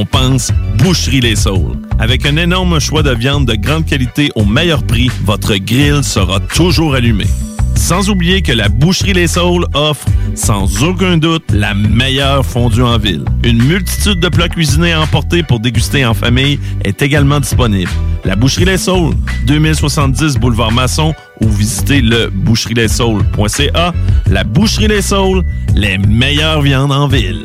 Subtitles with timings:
[0.00, 1.76] on pense Boucherie Les Saules.
[1.98, 6.40] Avec un énorme choix de viande de grande qualité au meilleur prix, votre grill sera
[6.40, 7.26] toujours allumé.
[7.74, 12.96] Sans oublier que la Boucherie Les Saules offre, sans aucun doute, la meilleure fondue en
[12.96, 13.24] ville.
[13.44, 17.90] Une multitude de plats cuisinés à emporter pour déguster en famille est également disponible.
[18.24, 19.14] La Boucherie Les Saules,
[19.46, 23.92] 2070 Boulevard Masson ou visitez le boucherie-les-saules.ca.
[24.30, 25.42] La Boucherie Les Saules,
[25.74, 27.44] les meilleures viandes en ville.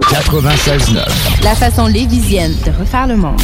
[0.00, 1.44] 96.9.
[1.44, 3.40] La façon lévisienne de refaire le monde.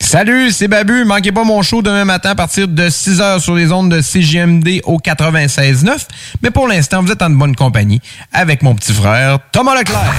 [0.00, 1.04] Salut, c'est Babu.
[1.04, 4.80] Manquez pas mon show demain matin à partir de 6h sur les ondes de CGMD
[4.84, 6.06] au 96.9.
[6.42, 8.00] Mais pour l'instant, vous êtes en bonne compagnie
[8.32, 10.14] avec mon petit frère Thomas Leclerc.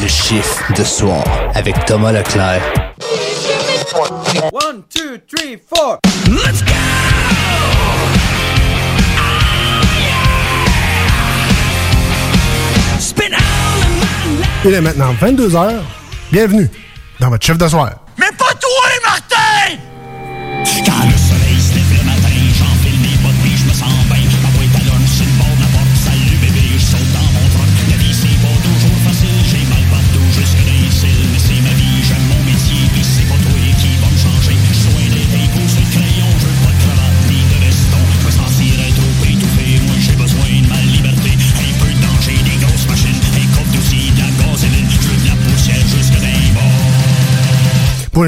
[0.00, 1.22] Le chiffre de soir
[1.54, 2.62] avec Thomas Leclerc.
[4.52, 5.98] One, two, three, four.
[6.28, 6.95] Let's go!
[14.68, 15.74] Il est maintenant 22h.
[16.32, 16.68] Bienvenue
[17.20, 18.05] dans votre chef de.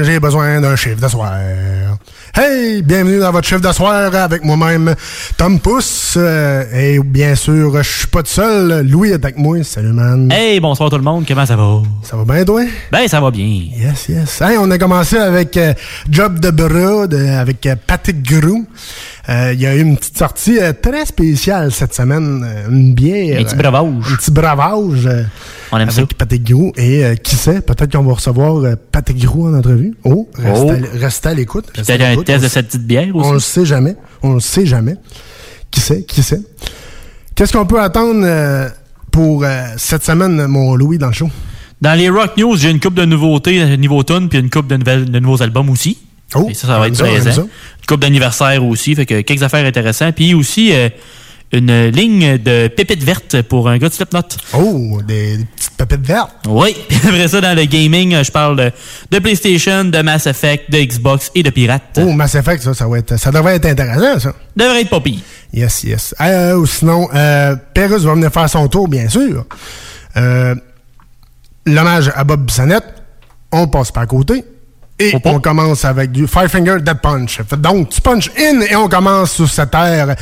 [0.03, 1.33] J'ai besoin d'un chiffre de soir.
[2.35, 4.93] Hey, bienvenue dans votre chiffre de soir avec moi-même,
[5.35, 6.13] Tom Pousse.
[6.15, 8.87] Euh, et bien sûr, je suis pas tout seul.
[8.87, 9.61] Louis est avec moi.
[9.63, 10.31] Salut, man.
[10.31, 11.81] Hey, bonsoir tout le monde, comment ça va?
[12.03, 12.61] Ça va bien, toi?
[12.91, 13.45] Ben, ça va bien.
[13.75, 14.41] Yes, yes.
[14.41, 15.73] Hey, on a commencé avec euh,
[16.09, 18.65] Job de bras de- avec euh, Patrick Grou.
[19.27, 22.43] Euh, Il y a eu une petite sortie euh, très spéciale cette semaine.
[22.45, 23.39] euh, Une bière.
[23.39, 24.13] Un petit bravage.
[24.13, 25.05] Un petit bravage.
[25.05, 25.23] euh,
[25.71, 26.71] On aime avec Patrick Grou.
[26.77, 29.93] Et euh, qui sait, peut-être qu'on va recevoir euh, Patrick Grou en entrevue.
[30.03, 30.61] Oh, restez,
[30.93, 30.95] Oh.
[30.95, 31.65] à, restez à l'écoute.
[31.73, 33.29] Peut-être un test On de cette petite bière aussi.
[33.29, 33.95] On le sait jamais.
[34.23, 34.95] On le sait jamais.
[35.71, 36.41] Qui sait, qui sait.
[37.35, 38.69] Qu'est-ce qu'on peut attendre euh,
[39.11, 41.29] pour euh, cette semaine, mon Louis, dans le show?
[41.81, 44.75] Dans les Rock News, j'ai une coupe de nouveautés niveau tune puis une coupe de,
[44.77, 45.97] nouvelles- de nouveaux albums aussi.
[46.35, 47.47] Oh, Et ça, ça va être
[47.89, 50.15] coupe d'anniversaire aussi, fait que quelques affaires intéressantes.
[50.15, 50.89] Puis aussi euh,
[51.51, 54.21] une ligne de pépites vertes pour un gars de Slipknot.
[54.53, 56.35] Oh, des, des petites pépites vertes.
[56.47, 58.71] Oui, puis après ça, dans le gaming, je parle de,
[59.09, 61.97] de PlayStation, de Mass Effect, de Xbox et de Pirate.
[61.97, 64.35] Oh, Mass Effect, ça, ça, va être, ça devrait être intéressant, ça.
[64.55, 65.19] Devrait être pas pire.
[65.51, 66.15] Yes, yes.
[66.21, 69.45] Euh, ou sinon, euh, Pérus va venir faire son tour, bien sûr.
[70.15, 70.53] Euh,
[71.65, 72.85] L'hommage à Bob Bissonnette,
[73.51, 74.43] on passe pas à côté.
[74.99, 77.39] Et on commence avec du Five Finger Dead Punch.
[77.57, 80.13] Donc, tu punch in et on commence sur cette ère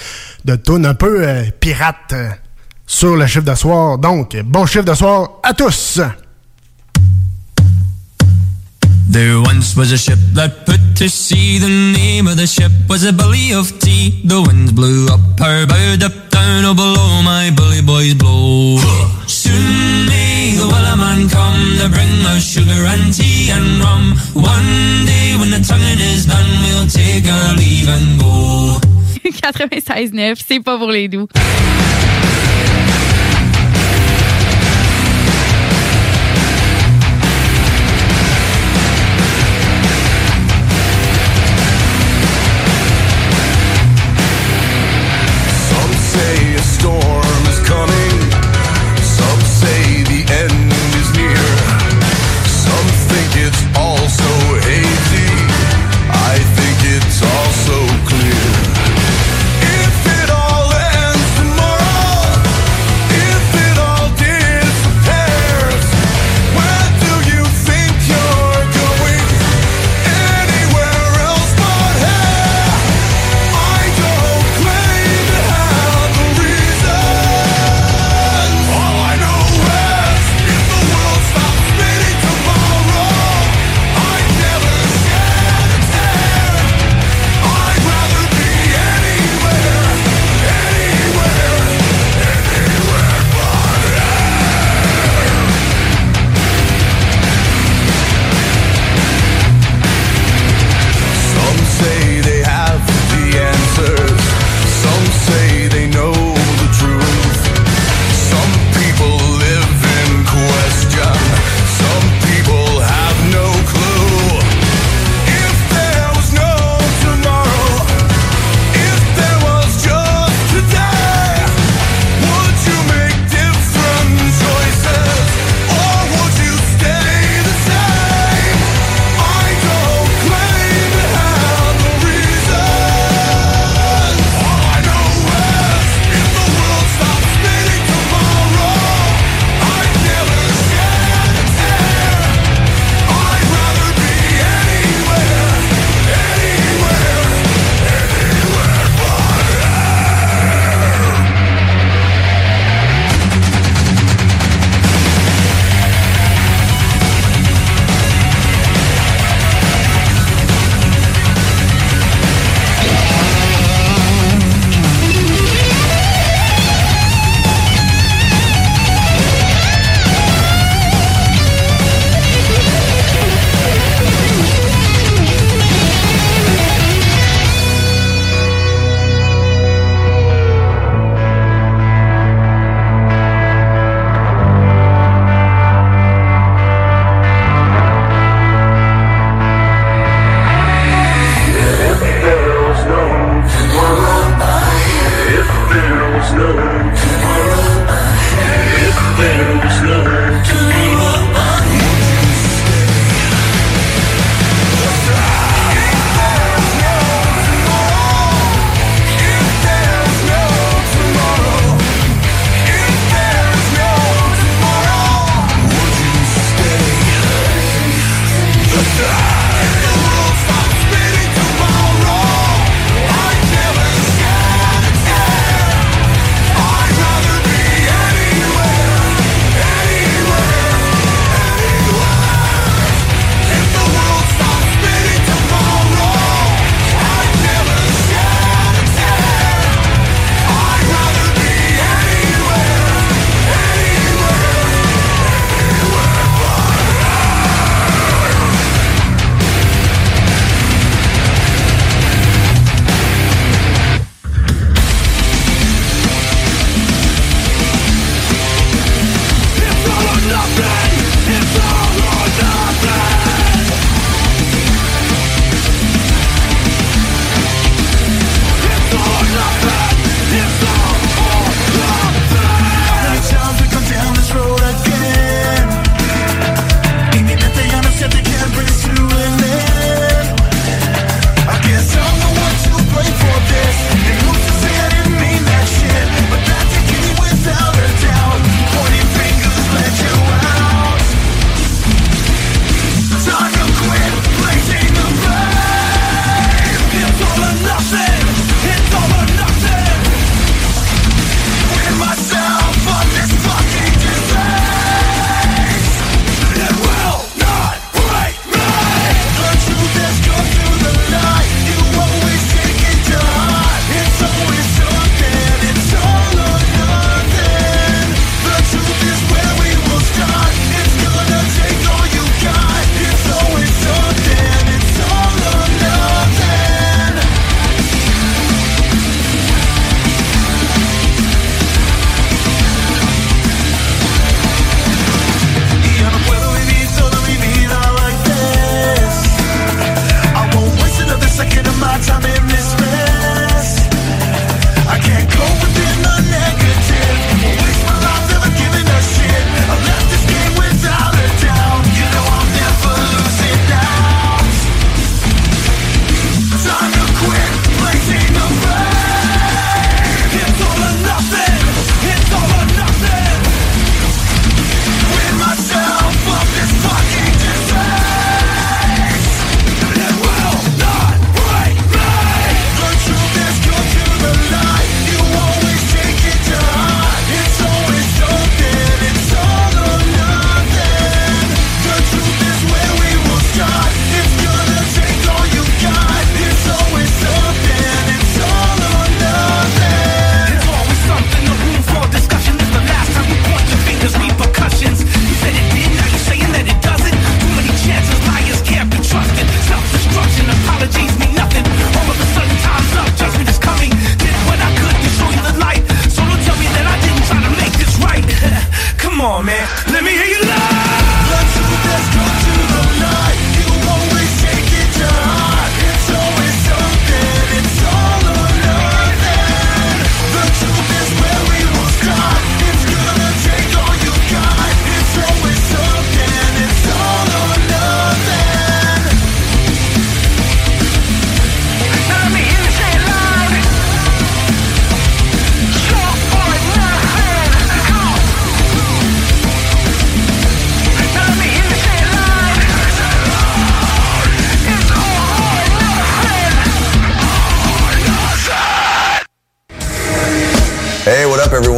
[0.45, 2.29] de tune un peu euh, pirate euh,
[2.85, 3.97] sur le chiffre de soir.
[3.97, 5.99] Donc, bon chiffre de soir à tous!
[9.17, 11.57] There once was a ship that put to sea.
[11.57, 14.21] The name of the ship was a Billy of Tea.
[14.23, 18.77] The winds blew up her bow, up down, oh below my bully boys blow.
[19.25, 24.13] Soon may the Wellerman come to bring us sugar and tea and rum.
[24.37, 24.69] One
[25.09, 28.77] day when the tonguing is done, we'll take our leave and go.
[29.25, 31.27] 96.9, c'est pas pour les doux.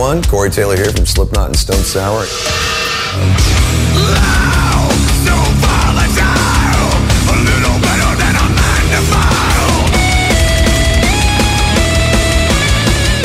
[0.10, 2.26] Corey Taylor here from Slipknot and Stone Sour.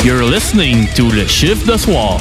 [0.05, 2.19] You're listening to Le Shift de Soir.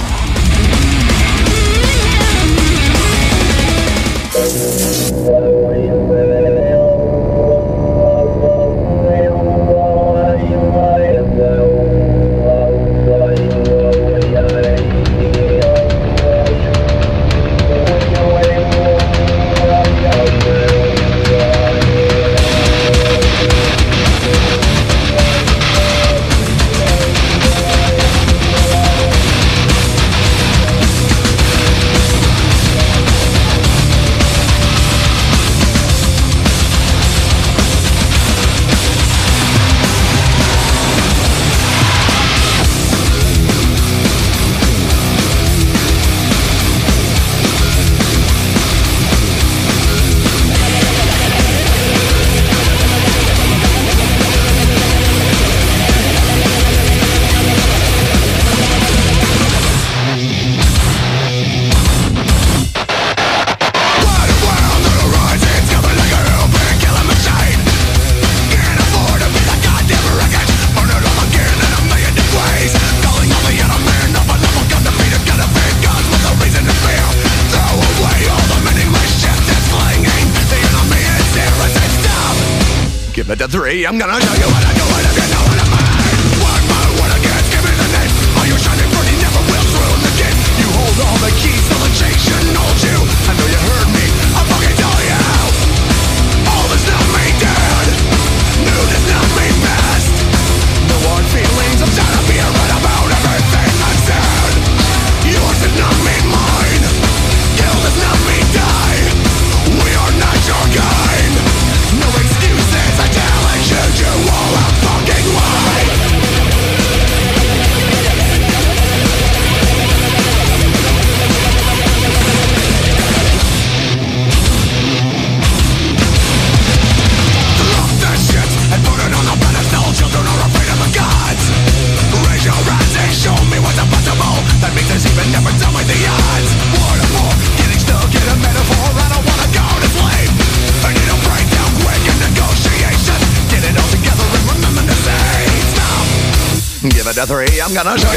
[147.75, 148.13] Sangana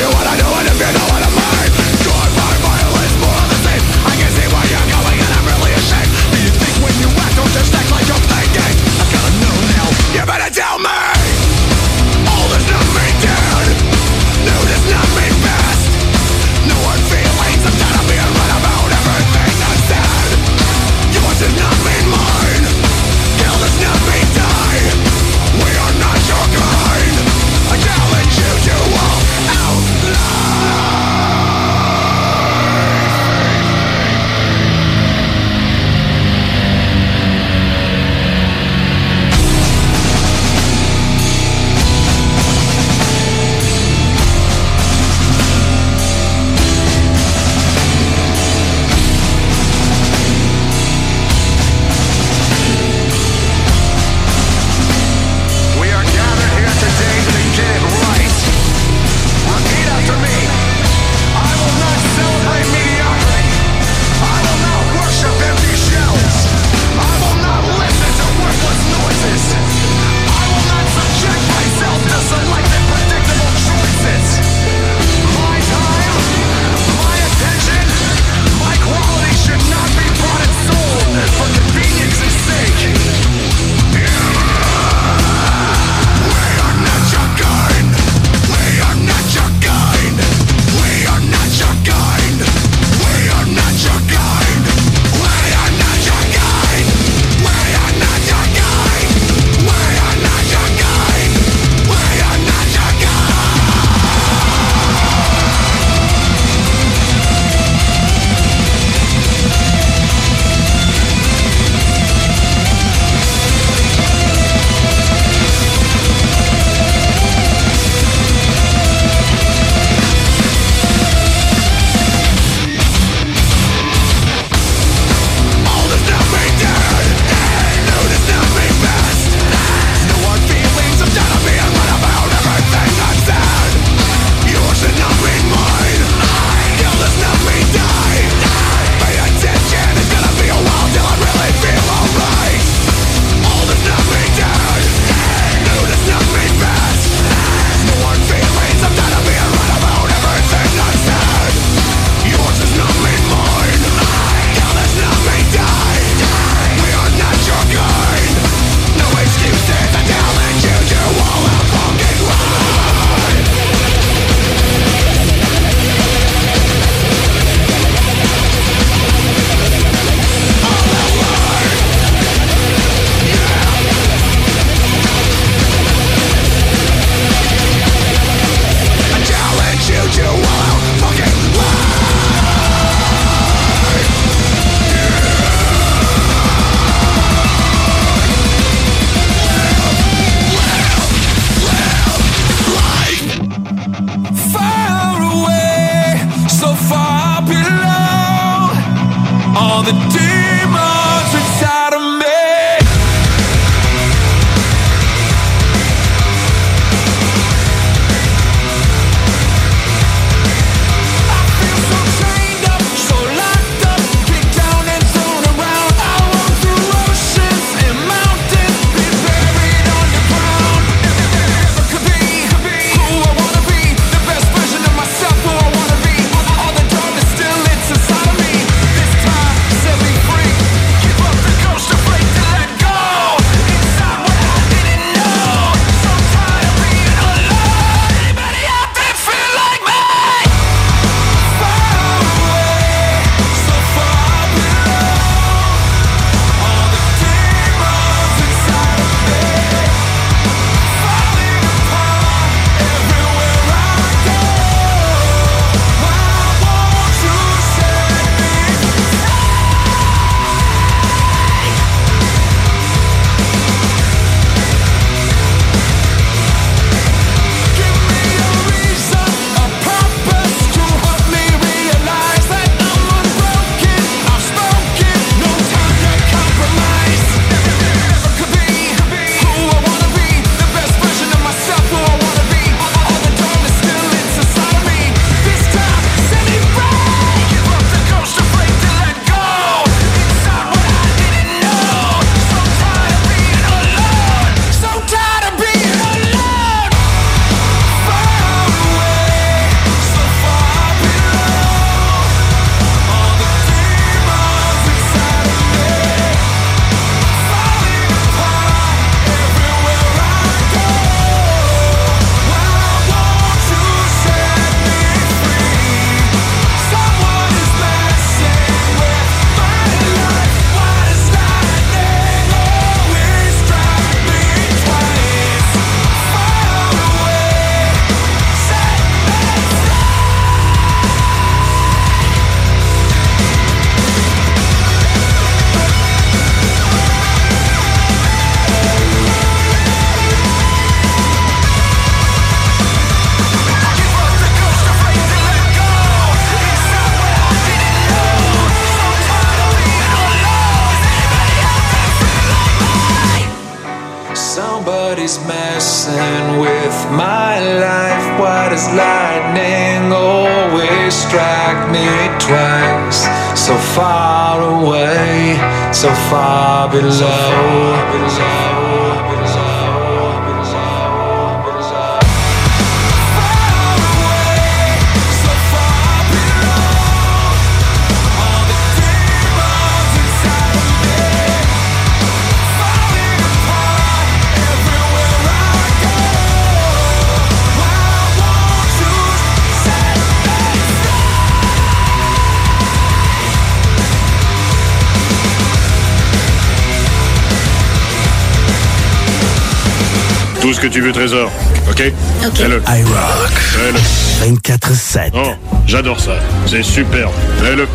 [402.90, 403.50] iRock.
[403.52, 404.56] Fais-le.
[404.56, 405.32] 24-7.
[405.34, 405.52] Oh,
[405.86, 406.38] j'adore ça.
[406.66, 407.30] C'est super.
[407.62, 407.86] Fais-le.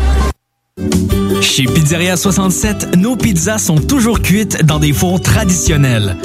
[1.41, 6.15] Chez Pizzeria 67, nos pizzas sont toujours cuites dans des fours traditionnels.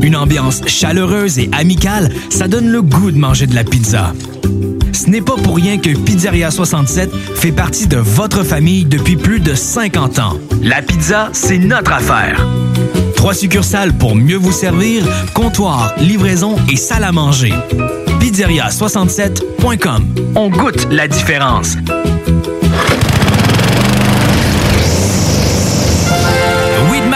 [0.00, 4.14] Une ambiance chaleureuse et amicale, ça donne le goût de manger de la pizza.
[4.92, 9.40] Ce n'est pas pour rien que Pizzeria 67 fait partie de votre famille depuis plus
[9.40, 10.38] de 50 ans.
[10.62, 12.46] La pizza, c'est notre affaire.
[13.20, 15.04] Trois succursales pour mieux vous servir,
[15.34, 17.52] comptoir, livraison et salle à manger.
[18.18, 20.06] Pizzeria67.com.
[20.36, 21.76] On goûte la différence.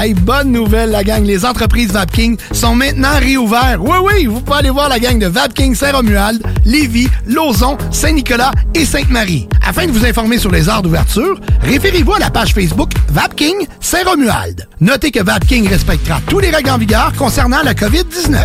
[0.00, 1.24] Hey, bonne nouvelle, la gang.
[1.24, 3.78] Les entreprises Vapking sont maintenant réouvertes.
[3.80, 8.84] Oui, oui, vous pouvez aller voir la gang de Vapking Saint-Romuald, Lévis, Lauson, Saint-Nicolas et
[8.84, 9.48] Sainte-Marie.
[9.66, 14.68] Afin de vous informer sur les heures d'ouverture, référez-vous à la page Facebook Vapking Saint-Romuald.
[14.80, 18.38] Notez que Vapking respectera tous les règles en vigueur concernant la COVID-19.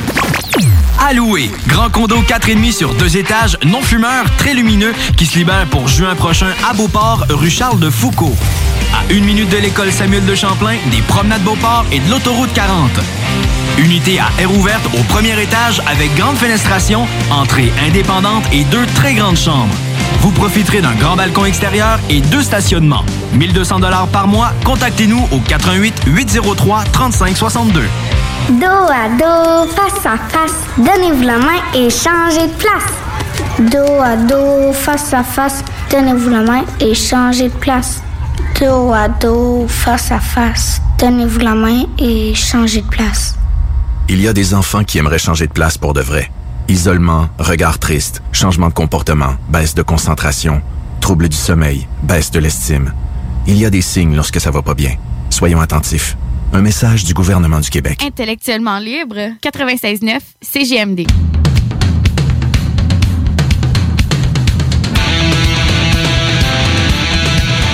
[1.11, 1.51] Alloué.
[1.67, 6.15] Grand condo 4,5 sur deux étages, non fumeur, très lumineux, qui se libère pour juin
[6.15, 8.33] prochain à Beauport, rue Charles de Foucault.
[8.93, 12.89] À une minute de l'école Samuel de Champlain, des promenades Beauport et de l'autoroute 40.
[13.77, 19.13] Unité à air ouverte au premier étage avec grande fenestration, entrée indépendante et deux très
[19.13, 19.75] grandes chambres.
[20.21, 23.03] Vous profiterez d'un grand balcon extérieur et deux stationnements.
[23.33, 24.51] 1200 dollars par mois.
[24.63, 27.81] Contactez-nous au 88 803 3562.
[28.49, 33.71] Dos à dos, face à face, donnez-vous la main et changez de place.
[33.71, 38.03] Dos à dos, face à face, donnez-vous la main et changez de place.
[38.59, 43.35] Dos à dos, face à face, donnez-vous la main et changez de place.
[44.07, 46.29] Il y a des enfants qui aimeraient changer de place pour de vrai.
[46.67, 50.61] Isolement, regard triste, changement de comportement, baisse de concentration,
[51.01, 52.93] trouble du sommeil, baisse de l'estime.
[53.47, 54.95] Il y a des signes lorsque ça va pas bien.
[55.29, 56.15] Soyons attentifs.
[56.53, 58.03] Un message du gouvernement du Québec.
[58.05, 61.07] Intellectuellement libre, 96.9 CGMD.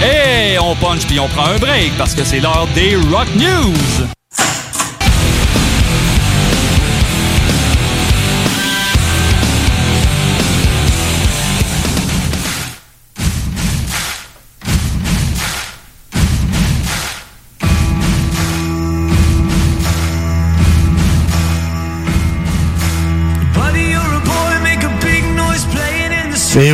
[0.03, 4.07] Et on punch puis on prend un break parce que c'est l'heure des Rock News.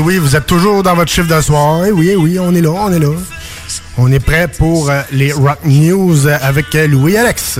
[0.04, 1.86] Oui, vous êtes toujours dans votre chiffre de soir.
[1.86, 3.08] Et oui, eh oui, on est là, on est là.
[3.98, 7.60] On est prêt pour euh, les Rock News avec euh, Louis Alex.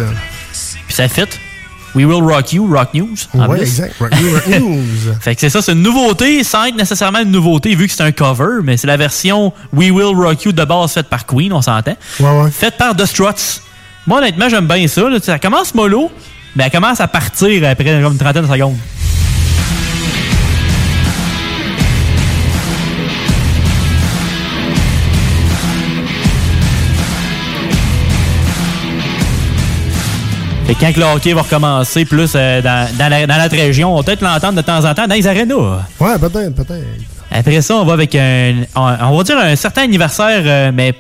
[0.88, 1.24] Puis ça fit.
[1.96, 3.16] We Will Rock You, Rock News.
[3.36, 3.62] Ouais, plus.
[3.62, 3.96] exact.
[4.00, 5.14] Rock You, Rock News.
[5.22, 8.02] Fait que c'est ça, c'est une nouveauté, sans être nécessairement une nouveauté vu que c'est
[8.04, 11.54] un cover, mais c'est la version We Will Rock You de base faite par Queen,
[11.54, 11.96] on s'entend.
[12.52, 13.62] Faite par The Struts.
[14.08, 15.08] Moi, honnêtement, j'aime bien ça.
[15.08, 15.20] là.
[15.22, 16.12] Ça commence mollo,
[16.56, 18.78] mais elle commence à partir après comme une trentaine de secondes.
[30.74, 33.98] Que quand le hockey va recommencer plus euh, dans, dans la- dans notre région, on
[33.98, 35.82] va peut-être l'entendre de temps en temps dans les arénas.
[36.00, 36.86] Ouais, peut-être, peut-être.
[37.32, 40.94] Après ça, on va avec un, on on va dire un certain anniversaire, euh, mais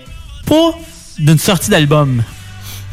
[0.45, 0.71] pas
[1.17, 2.23] d'une sortie d'album.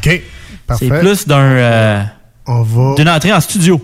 [0.05, 0.21] OK,
[0.67, 0.87] parfait.
[0.89, 2.03] C'est plus d'un, euh,
[2.47, 2.95] On va...
[2.95, 3.79] d'une entrée en studio.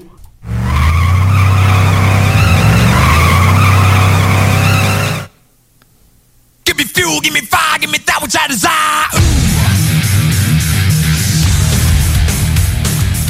[6.66, 9.17] Give me fuel, give me fire, give me that which I desire.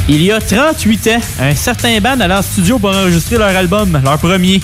[0.08, 4.00] Il y a 38 ans, un certain band allait en studio pour enregistrer leur album,
[4.02, 4.60] leur premier.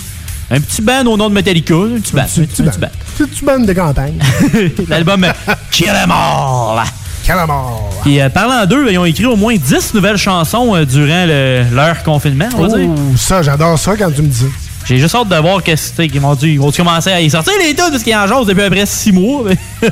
[0.49, 2.21] Un petit band au nom de Metallica, un petit band.
[2.21, 3.59] Un petit, un petit band.
[3.59, 4.19] De campagne.
[4.89, 5.31] L'album euh,
[5.71, 6.83] Kill 'Em All.
[7.23, 8.01] Kill 'Em All.
[8.03, 11.63] Puis euh, parlant d'eux, ils ont écrit au moins 10 nouvelles chansons euh, durant le-
[11.75, 12.89] leur confinement, on va dire.
[12.89, 14.45] Oh, ça, j'adore ça quand tu me dis.
[14.87, 16.49] J'ai juste hâte de voir qu'est-ce qu'ils m'ont dit.
[16.53, 18.75] Ils vont commencer à y sortir les tunes parce qu'ils en jasent depuis à peu
[18.75, 19.43] près 6 mois.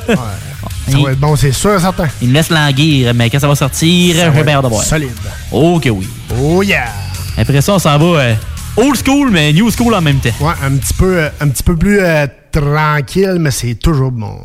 [0.88, 2.08] Ça va être bon, c'est sûr, certain.
[2.20, 4.82] Ils me laissent languir, mais quand ça va sortir, j'ai bien hâte de voir.
[4.82, 5.10] solide.
[5.50, 6.08] Ok, oui.
[6.40, 6.86] Oh yeah!
[7.36, 8.34] Après ça, on s'en va euh,
[8.76, 10.30] old school, mais new school en même temps.
[10.40, 14.38] Ouais, un petit peu, euh, un petit peu plus euh, tranquille, mais c'est toujours bon.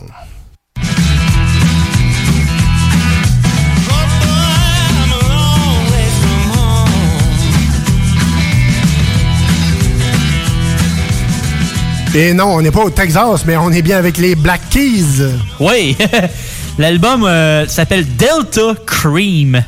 [12.15, 15.23] Et non, on n'est pas au Texas, mais on est bien avec les Black Keys.
[15.59, 15.95] Oui,
[16.79, 19.61] l'album euh, s'appelle Delta Cream.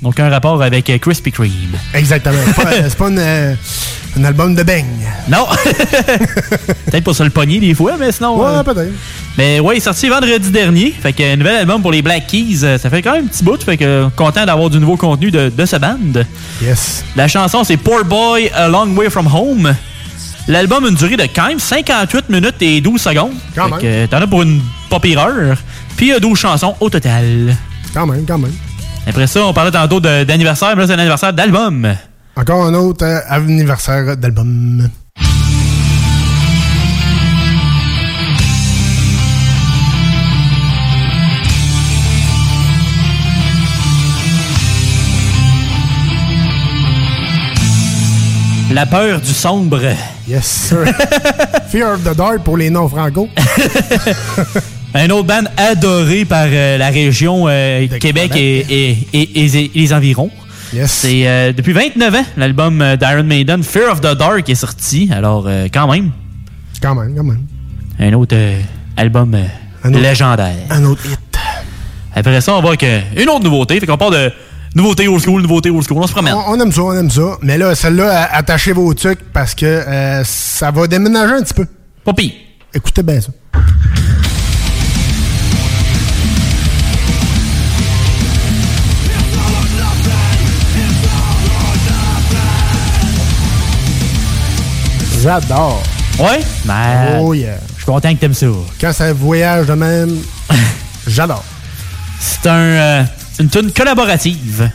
[0.00, 1.76] Donc un rapport avec euh, Krispy Kreme.
[1.92, 2.38] Exactement.
[2.46, 3.54] C'est pas, pas une, euh,
[4.16, 5.08] un album de beigne.
[5.28, 5.46] Non!
[6.86, 8.38] Peut-être pour se le pogner des fois, mais sinon.
[8.38, 8.92] Ouais, peut-être.
[9.36, 10.92] Mais ouais, il est sorti vendredi dernier.
[10.92, 12.78] Fait que un nouvel album pour les Black Keys.
[12.78, 13.60] Ça fait quand même un petit bout.
[13.62, 16.22] Fait que content d'avoir du nouveau contenu de, de ce band.
[16.62, 17.04] Yes.
[17.16, 19.74] La chanson, c'est Poor Boy A Long Way From Home.
[20.48, 23.32] L'album a une durée de quand même 58 minutes et 12 secondes.
[23.54, 23.80] Quand Fait même.
[23.80, 25.56] que, euh, T'en as pour une pas pire heure.
[25.96, 27.56] Puis il y a 12 chansons au total.
[27.92, 28.52] Quand même, quand même.
[29.06, 31.94] Après ça, on parlait tantôt d'anniversaire, mais là, c'est un anniversaire d'album.
[32.36, 34.88] Encore un autre euh, anniversaire d'album.
[48.76, 49.80] La peur du sombre.
[50.28, 50.84] Yes, sir.
[51.70, 53.26] Fear of the Dark pour les non-franco.
[54.94, 60.30] Un autre band adoré par euh, la région euh, Québec et, et- et- les environs.
[60.74, 60.90] Yes.
[60.90, 65.08] C'est euh, depuis 29 ans, l'album d'Iron Maiden, Fear of the Dark, est sorti.
[65.10, 66.10] Alors, quand même,
[66.82, 67.46] Quand même, quand même.
[67.98, 68.36] un autre
[68.98, 69.38] album
[69.84, 70.54] Un autre- légendaire.
[70.68, 71.18] Un autre hit.
[72.14, 72.74] Après ça, on va voir
[73.16, 73.80] une autre nouveauté.
[73.80, 74.30] Fait qu'on part de
[74.76, 75.98] nouveauté old school, nouveauté old school.
[75.98, 76.34] On se promène.
[76.34, 77.38] On, on aime ça, on aime ça.
[77.42, 81.66] Mais là, celle-là, attachez vos trucs parce que euh, ça va déménager un petit peu.
[82.04, 82.32] Pas pire.
[82.74, 83.32] Écoutez bien ça.
[95.22, 95.82] J'adore.
[96.20, 96.40] Ouais?
[96.64, 97.58] Ben, Oh yeah.
[97.70, 98.46] Je suis content que t'aimes ça.
[98.80, 100.18] Quand ça voyage de même,
[101.06, 101.44] j'adore.
[102.20, 103.02] C'est un, euh,
[103.38, 104.70] une tune collaborative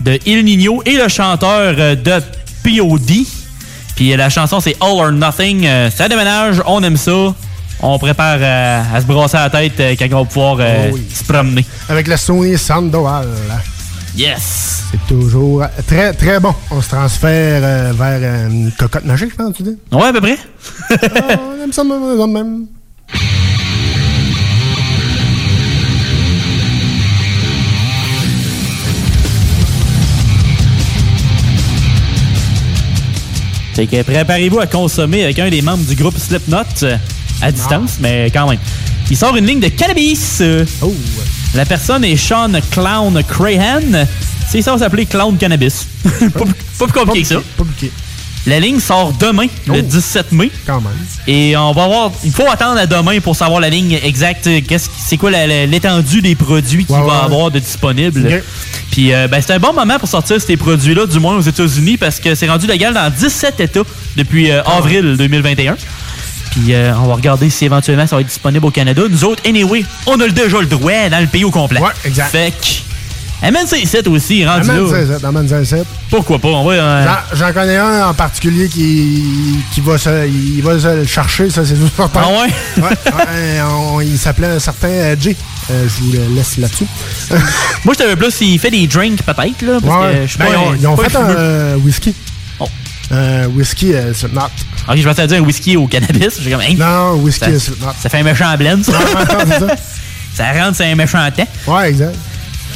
[0.00, 2.22] de Il Nino et le chanteur euh, de
[2.62, 3.24] P.O.D.
[3.96, 5.66] Puis euh, la chanson, c'est All or Nothing.
[5.66, 7.34] Euh, ça déménage, on aime ça.
[7.82, 10.94] On prépare euh, à se brasser la tête euh, quand on va pouvoir euh, Oh
[10.94, 11.06] oui.
[11.14, 11.64] se promener.
[11.88, 13.28] Avec la Sony Sandoval.
[14.16, 14.82] Yes!
[14.90, 16.52] C'est toujours très, très bon.
[16.72, 19.76] On se transfère vers une cocotte magique, je pense, tu dis?
[19.92, 20.36] Ouais, à peu près.
[20.90, 22.66] Ah, on aime ça même.
[33.80, 36.98] Fait que préparez-vous à consommer avec un des membres du groupe Slipknot euh,
[37.40, 38.58] à distance, mais quand même.
[39.10, 40.42] Il sort une ligne de cannabis.
[40.82, 40.94] Oh.
[41.54, 44.04] La personne est Sean Clown Crahan.
[44.50, 45.86] C'est ça, va s'appeler Clown Cannabis.
[46.02, 46.28] pas, plus-
[46.78, 47.34] pas plus compliqué que ça.
[47.36, 47.90] Pas compliqué.
[48.46, 50.50] La ligne sort demain, le 17 mai.
[50.66, 50.92] Quand même.
[51.26, 52.10] Et on va voir.
[52.24, 54.46] Il faut attendre à demain pour savoir la ligne exacte.
[54.46, 57.24] euh, Qu'est-ce, c'est quoi l'étendue des produits qu'il Ouais, va ouais.
[57.24, 58.42] avoir de disponibles.
[58.90, 61.96] Puis euh, ben, c'est un bon moment pour sortir ces produits-là, du moins aux États-Unis,
[61.98, 63.80] parce que c'est rendu légal dans 17 États
[64.16, 65.76] depuis euh, avril 2021.
[66.50, 69.02] Puis euh, on va regarder si éventuellement ça va être disponible au Canada.
[69.08, 71.78] Nous autres, anyway, on a déjà le droit dans le pays au complet.
[71.80, 72.30] Ouais, exact.
[72.30, 72.89] Fait que.
[73.42, 75.02] Amène ces sites aussi, rendu Amène là.
[75.04, 75.84] 17, amène 17.
[76.10, 76.48] Pourquoi pas?
[76.48, 76.72] On va.
[76.74, 81.48] euh, J'en- connais un en particulier qui, qui va, se, il va se le chercher,
[81.48, 82.20] ça c'est sûr certain.
[82.22, 82.82] Ah ouais?
[82.82, 83.60] Ouais,
[83.92, 85.34] on- il s'appelait un certain euh, Jay.
[85.70, 86.84] Euh, je vous le laisse là-dessus.
[87.84, 89.78] Moi, je savais plus s'il fait des drinks, peut-être, là.
[89.82, 92.14] Parce Ouais, que je suis ben, pas ils ils ont pas fait un euh, whisky.
[92.58, 92.68] Oh.
[93.12, 94.40] Un whisky euh, Slipknot.
[94.88, 96.40] Ok, je pensais à dire un whisky au cannabis.
[96.42, 97.92] J'ai comme, hein, Non, whisky ça, Slipknot.
[98.02, 98.92] ça fait un méchant blend, ça.
[98.92, 99.66] Ça.
[100.34, 101.46] ça rentre, c'est un méchant temps.
[101.72, 102.14] Ouais, exact.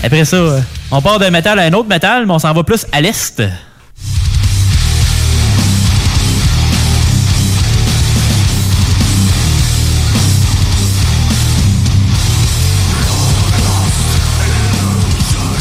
[0.02, 2.62] Après ça, euh, On part d'un métal à un autre métal, mais on s'en va
[2.62, 3.42] plus à l'est.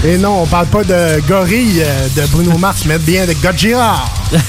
[0.05, 3.95] Et non, on parle pas de gorille euh, de Bruno Mars, mais bien de Godzilla.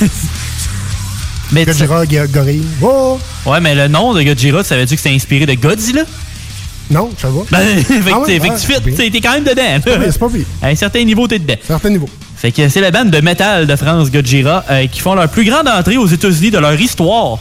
[1.52, 1.86] mais Godzilla,
[2.26, 2.66] Go- gorille.
[2.82, 3.20] Oh!
[3.46, 6.02] Ouais, mais le nom de Godzilla, ça veut dire que c'est inspiré de Godzilla?
[6.90, 7.40] Non, ça va.
[7.50, 9.80] Ben, fait que, Ah ouais, que ouais, tu fit, t'es quand même dedans.
[9.84, 10.44] pire, c'est pas pire.
[10.62, 11.56] À un certain niveau, t'es dedans.
[11.66, 12.08] Certain niveau.
[12.36, 15.44] Fait que c'est la bande de métal de France Godzilla euh, qui font leur plus
[15.48, 17.38] grande entrée aux États-Unis de leur histoire.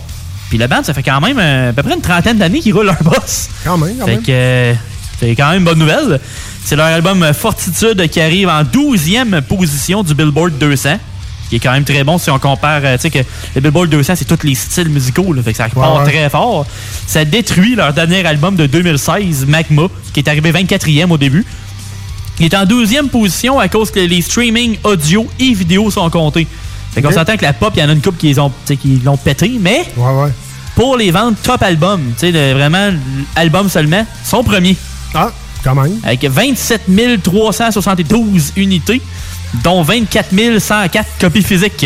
[0.50, 2.74] Puis la bande, ça fait quand même euh, à peu près une trentaine d'années qu'ils
[2.74, 3.50] roulent leur boss.
[3.66, 4.22] Quand même, quand Fait même.
[4.24, 4.74] que euh,
[5.20, 6.20] c'est quand même une bonne nouvelle.
[6.64, 10.98] C'est leur album Fortitude qui arrive en 12e position du Billboard 200.
[11.50, 13.20] Qui est quand même très bon si on compare, euh, tu sais que
[13.56, 16.12] le Billboard 200, c'est tous les styles musicaux, là, fait que ça part ouais.
[16.12, 16.66] très fort.
[17.06, 21.46] Ça détruit leur dernier album de 2016, Magma, qui est arrivé 24e au début.
[22.40, 26.48] Il est en 12e position à cause que les streaming audio et vidéo sont comptés.
[26.94, 27.16] Fait qu'on Ok.
[27.16, 28.78] s'entend que la pop, il y en a une couple qui les ont, tu sais,
[28.78, 29.86] qui l'ont pété, mais
[30.76, 32.90] pour les ventes top album, tu sais, vraiment
[33.36, 34.76] album seulement, son premier.
[35.14, 35.32] Ah,
[35.64, 36.00] quand même.
[36.04, 36.82] Avec 27
[37.22, 39.02] 372 unités,
[39.64, 41.86] dont 24 104 copies physiques.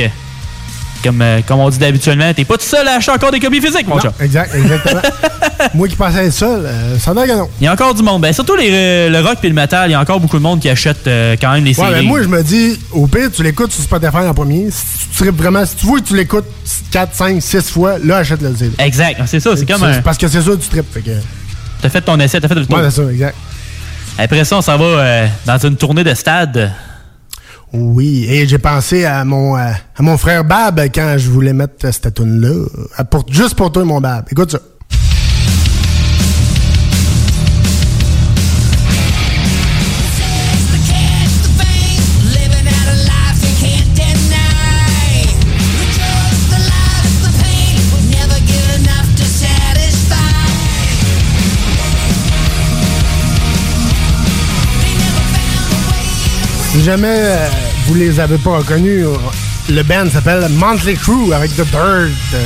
[1.04, 3.62] Comme, euh, comme on dit d'habituellement, t'es pas tout seul à acheter encore des copies
[3.62, 4.14] physiques, mon Non, chat.
[4.20, 5.02] exact, exactement.
[5.76, 7.48] Moi qui pensais être seul, euh, ça que non.
[7.62, 8.22] Il y a encore du monde.
[8.24, 10.42] Ben, surtout les, euh, le rock et le metal, il y a encore beaucoup de
[10.44, 12.02] monde qui achète euh, quand même les Ouais, séries.
[12.02, 14.70] mais moi, je me dis, au pire, tu l'écoutes sur Spotify en premier.
[14.72, 16.46] Si tu tripes vraiment, si tu vois que tu l'écoutes
[16.92, 18.72] 4, 5, 6 fois, là, achète le CD.
[18.80, 20.02] Exact, c'est ça, c'est comme un...
[20.02, 20.92] Parce que c'est ça, tu tripes.
[20.92, 21.12] Fait que...
[21.82, 22.78] T'as fait ton essai, t'as fait le tour.
[22.80, 23.36] Ouais, c'est ça, exact.
[24.18, 26.72] Après ça, on s'en va dans une tournée de stade.
[27.74, 31.86] Oui, et j'ai pensé à mon, euh, à mon frère Bab quand je voulais mettre
[31.86, 34.26] euh, cette tune là Pour, juste pour toi, mon Bab.
[34.32, 34.60] Écoute ça.
[56.78, 57.48] Si jamais euh,
[57.88, 59.16] vous les avez pas reconnus, euh,
[59.70, 62.12] le band s'appelle Monthly Crew avec The Bird.
[62.36, 62.40] euh,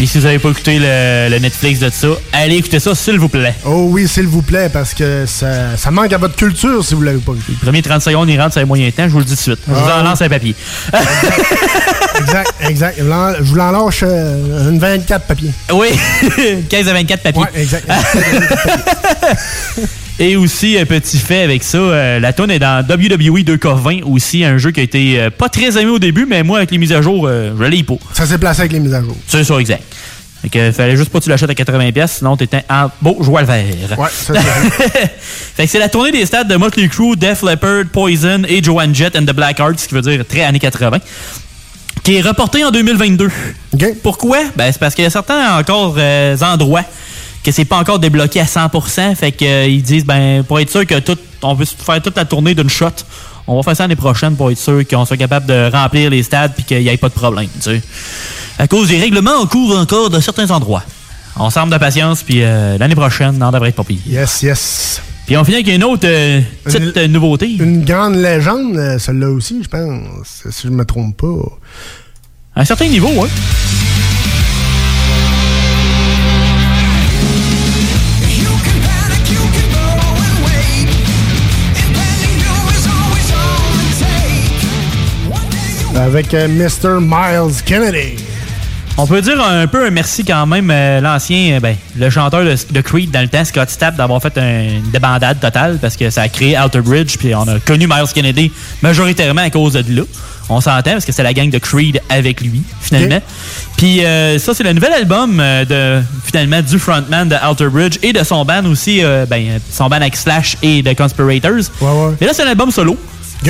[0.00, 3.18] Et si vous avez pas écouté le, le Netflix de ça, allez écouter ça, s'il
[3.18, 3.54] vous plaît.
[3.64, 7.00] Oh oui, s'il vous plaît, parce que ça, ça manque à votre culture si vous
[7.02, 7.40] l'avez pas vu.
[7.48, 9.36] Les premiers 30 secondes, ils rentrent sur les moyens temps, je vous le dis tout
[9.36, 9.60] de suite.
[9.66, 10.54] Je vous Ah en lance un papier.
[12.20, 12.96] exact, exact.
[12.98, 15.52] Je vous l'en- lâche euh, une 24 papiers.
[15.72, 15.88] Oui,
[16.68, 17.42] 15 à 24 papiers.
[17.42, 17.88] Ouais, exact.
[20.18, 24.44] Et aussi, un petit fait avec ça, euh, la tune est dans WWE 2K20 aussi,
[24.44, 26.78] un jeu qui a été euh, pas très aimé au début, mais moi, avec les
[26.78, 27.94] mises à jour, euh, je l'ai pas.
[28.12, 29.16] Ça s'est placé avec les mises à jour.
[29.26, 29.82] C'est ça, exact.
[30.42, 33.16] Fait que fallait juste pas que tu l'achètes à 80$, pièces, sinon t'étais en beau
[33.22, 33.64] joie le vert.
[33.96, 35.12] Ouais, ça c'est
[35.56, 38.92] Fait que c'est la tournée des stades de Motley Crue, Def Leppard, Poison et Joan
[38.92, 40.98] Jett and the Black Hearts, ce qui veut dire très années 80,
[42.02, 43.30] qui est reportée en 2022.
[44.02, 44.38] Pourquoi?
[44.56, 46.84] Ben, c'est parce qu'il y a certains encore euh, endroits
[47.44, 49.14] que c'est pas encore débloqué à 100%.
[49.16, 52.54] Fait qu'ils disent, ben, pour être sûr que tout, on veut faire toute la tournée
[52.54, 52.90] d'une shot,
[53.46, 56.22] on va faire ça l'année prochaine pour être sûr qu'on soit capable de remplir les
[56.22, 57.82] stades puis qu'il n'y ait pas de problème, tu sais.
[58.58, 60.84] À cause des règlements en cours encore de certains endroits.
[61.36, 64.00] On s'arme de patience, puis euh, l'année prochaine, on devrait être pas pire.
[64.06, 65.02] Yes, yes.
[65.26, 67.48] Puis on finit avec une autre euh, petite euh, nouveauté.
[67.58, 71.42] Une grande légende, euh, celle-là aussi, je pense, si je me trompe pas.
[72.54, 73.28] À un certain niveau, hein.
[86.02, 87.00] Avec euh, Mr.
[87.00, 88.16] Miles Kennedy.
[88.98, 92.44] On peut dire un peu un merci quand même euh, l'ancien, euh, ben, le chanteur
[92.44, 95.96] de, de Creed dans le temps, Scott Stapp, d'avoir fait un- une débandade totale parce
[95.96, 98.50] que ça a créé Outer Bridge, puis on a connu Miles Kennedy
[98.82, 100.02] majoritairement à cause de là.
[100.48, 103.20] On s'entend parce que c'est la gang de Creed avec lui, finalement.
[103.78, 108.12] Puis euh, ça, c'est le nouvel album de finalement du frontman de Outer Bridge et
[108.12, 111.70] de son band aussi, ben, son band avec Slash et The Conspirators.
[112.20, 112.98] Mais là, c'est un album solo.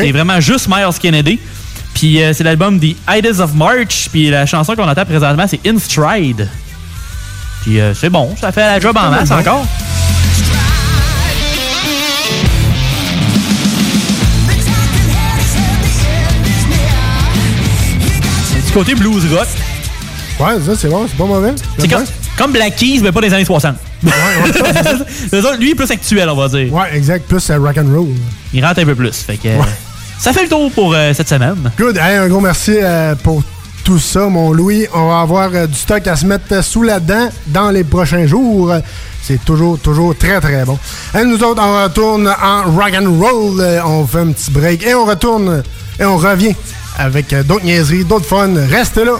[0.05, 1.39] C'est vraiment juste Miles Kennedy.
[1.95, 4.09] Puis euh, c'est l'album The Ides of March.
[4.11, 6.49] Puis la chanson qu'on entend présentement, c'est In Stride.
[7.63, 9.65] Puis euh, c'est bon, ça fait la job en masse encore.
[18.67, 19.47] Du côté blues rock.
[20.41, 21.55] Ouais, ça, c'est bon, c'est pas mauvais.
[21.79, 22.05] C'est comme,
[22.37, 23.77] comme Black Keys, mais pas des années 60.
[25.31, 26.73] C'est ça, lui, est plus actuel, on va dire.
[26.73, 28.09] Ouais, exact, plus euh, rock and roll.
[28.53, 29.13] Il rentre un peu plus.
[29.13, 29.49] Fait que,
[30.23, 31.73] Ça fait le tour pour euh, cette semaine.
[31.77, 31.99] Good.
[31.99, 33.43] Un gros merci euh, pour
[33.83, 34.87] tout ça, mon Louis.
[34.95, 38.25] On va avoir euh, du stock à se mettre sous la dent dans les prochains
[38.25, 38.73] jours.
[39.21, 40.79] C'est toujours, toujours très, très bon.
[41.19, 43.61] Et nous autres, on retourne en rock and roll.
[43.85, 45.65] On fait un petit break et on retourne
[45.99, 46.55] et on revient
[47.01, 48.55] avec d'autres niaiseries, d'autres fun.
[48.71, 49.15] Reste là.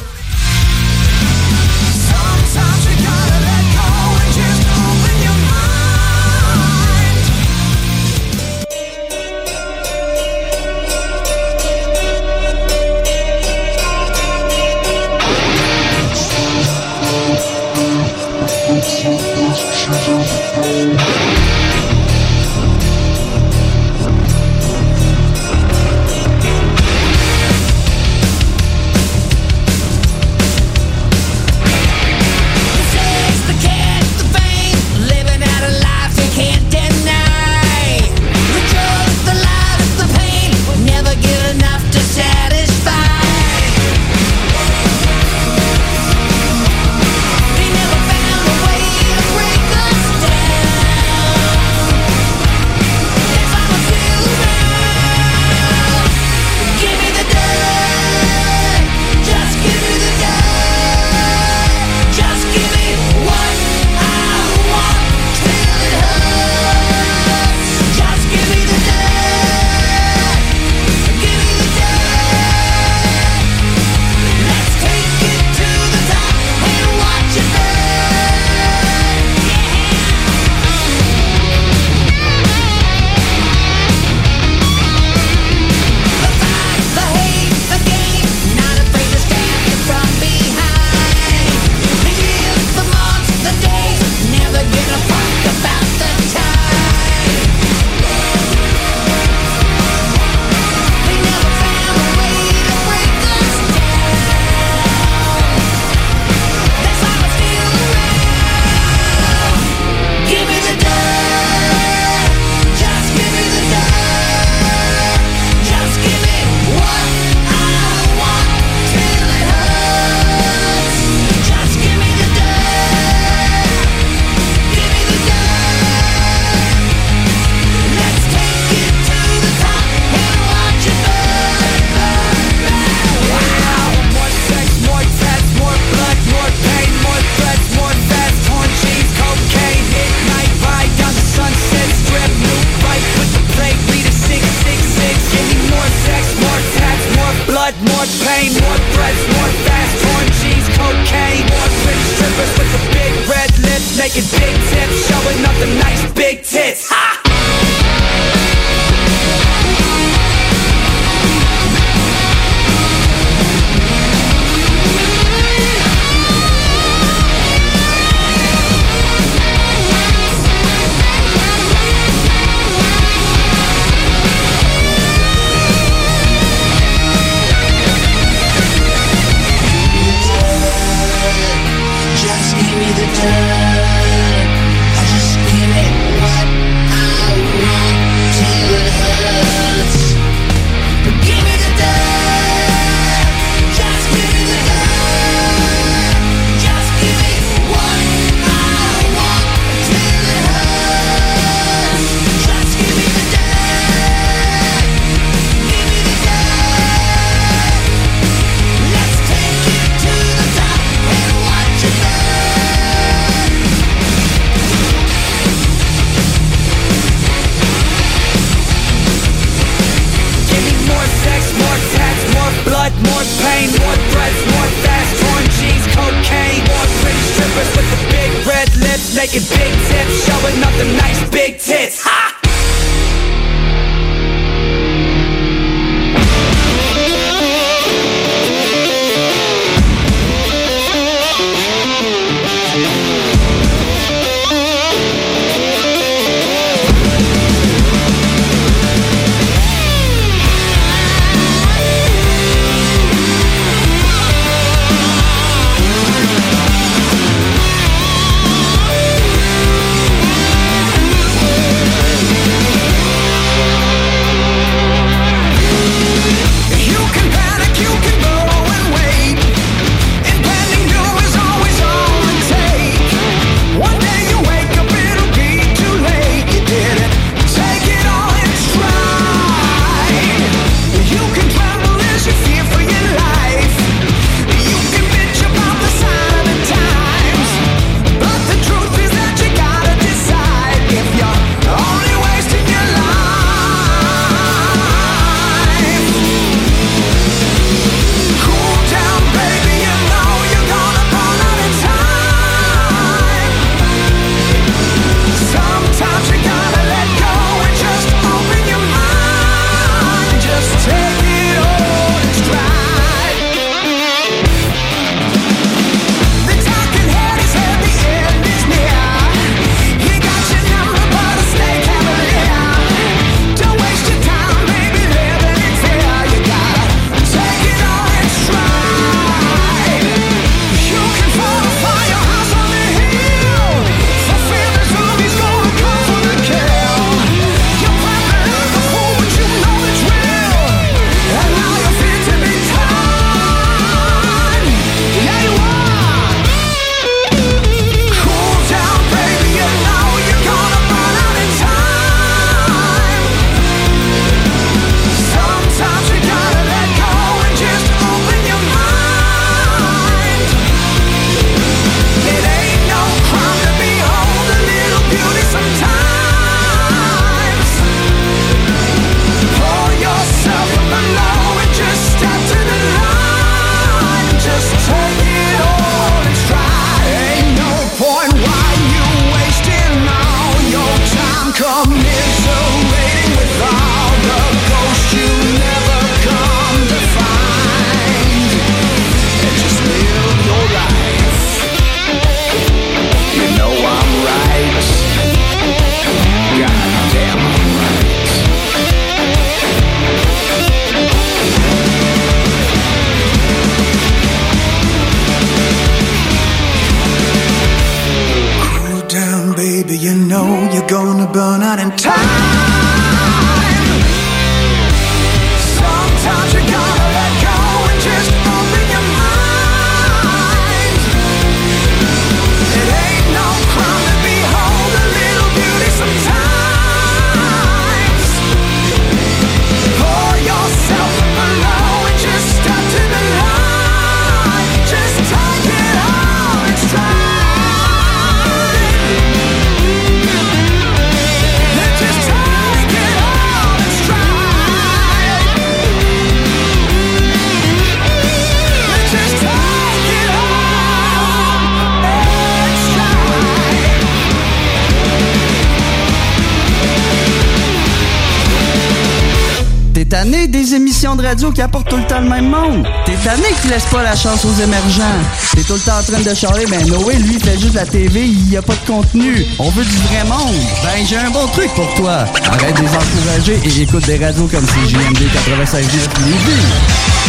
[461.63, 462.89] Qui apportent tout le temps le même monde?
[463.05, 465.21] T'es tanné qui laisse pas la chance aux émergents?
[465.55, 468.25] T'es tout le temps en train de charler, mais Noé, lui, fait juste la TV,
[468.25, 469.47] il y a pas de contenu.
[469.61, 470.57] On veut du vrai monde.
[470.83, 472.25] Ben, j'ai un bon truc pour toi.
[472.51, 475.79] Arrête de les encourager et écoute des radios comme CJMD 96.9
[476.27, 477.22] Lévis.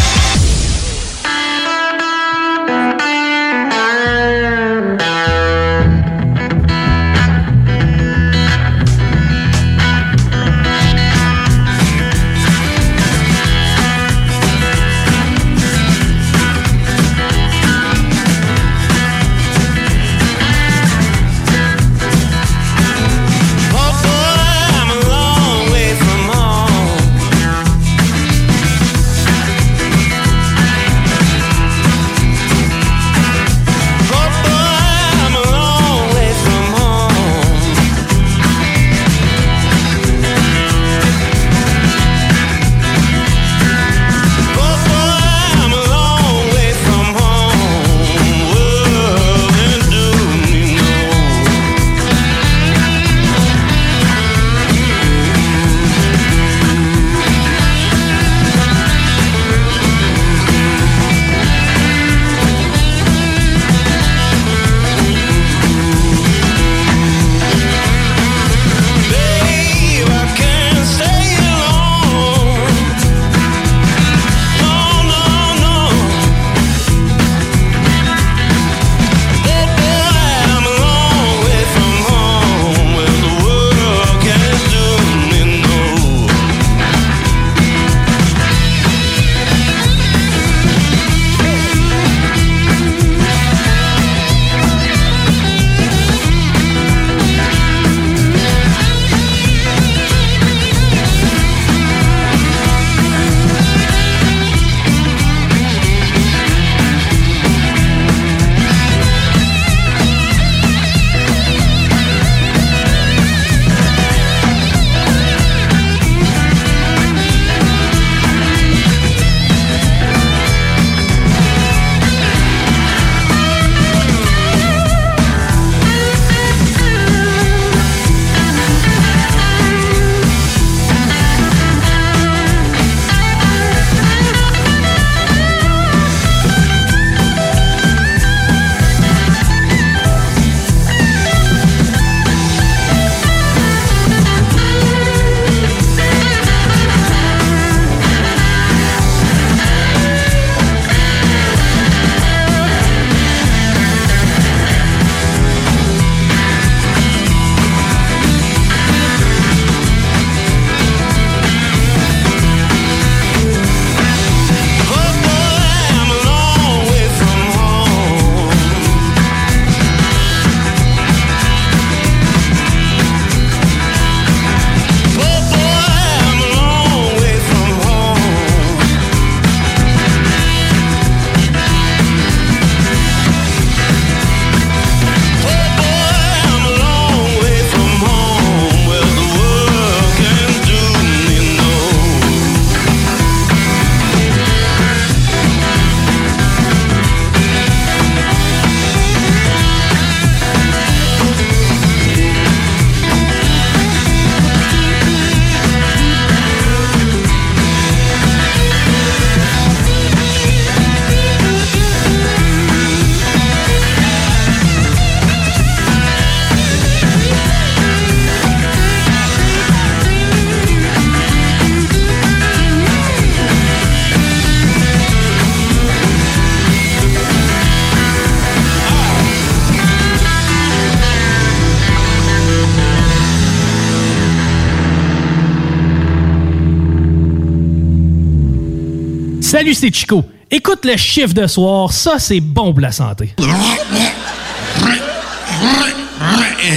[239.83, 240.23] C'est Chico.
[240.49, 243.33] Écoute le chiffre de soir, ça c'est bon pour la santé.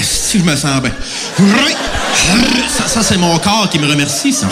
[0.03, 0.91] Si je me sens bien?
[2.67, 4.49] Ça, ça, c'est mon corps qui me remercie, ça.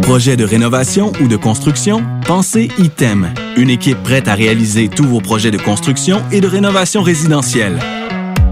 [0.00, 2.02] Projet de rénovation ou de construction?
[2.24, 3.34] Pensez ITEM.
[3.56, 7.78] Une équipe prête à réaliser tous vos projets de construction et de rénovation résidentielle.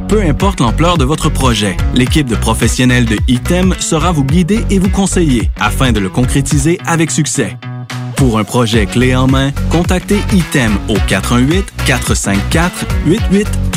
[0.08, 4.78] Peu importe l'ampleur de votre projet, l'équipe de professionnels de ITEM sera vous guider et
[4.78, 7.58] vous conseiller afin de le concrétiser avec succès.
[8.16, 10.94] Pour un projet clé en main, contactez ITEM au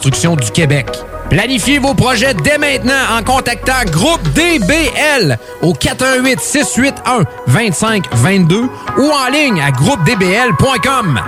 [0.00, 0.86] du Québec.
[1.30, 8.68] Planifiez vos projets dès maintenant en contactant Groupe DBL au 418 681 2522
[8.98, 11.20] ou en ligne à groupedbl.com.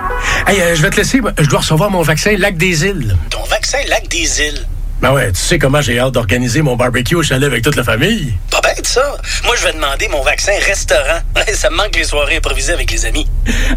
[0.47, 1.19] Hey, euh, je vais te laisser.
[1.37, 3.15] Je dois recevoir mon vaccin Lac des Îles.
[3.29, 4.65] Ton vaccin Lac des Îles?
[5.01, 7.83] Ben ouais, tu sais comment j'ai hâte d'organiser mon barbecue au chalet avec toute la
[7.83, 8.33] famille.
[8.51, 9.15] Pas bête, ça.
[9.45, 11.19] Moi, je vais demander mon vaccin restaurant.
[11.53, 13.27] ça me manque les soirées improvisées avec les amis.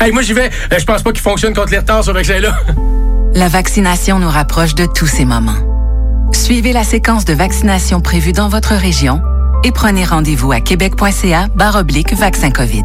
[0.01, 0.51] Hey, moi j'y vais.
[0.73, 2.57] Euh, Je pense pas qu'il fonctionne contre les retards, ce vaccin-là.
[3.35, 5.57] La vaccination nous rapproche de tous ces moments.
[6.35, 9.23] Suivez la séquence de vaccination prévue dans votre région
[9.65, 11.49] et prenez rendez-vous à québec.ca
[12.15, 12.85] vaccin COVID.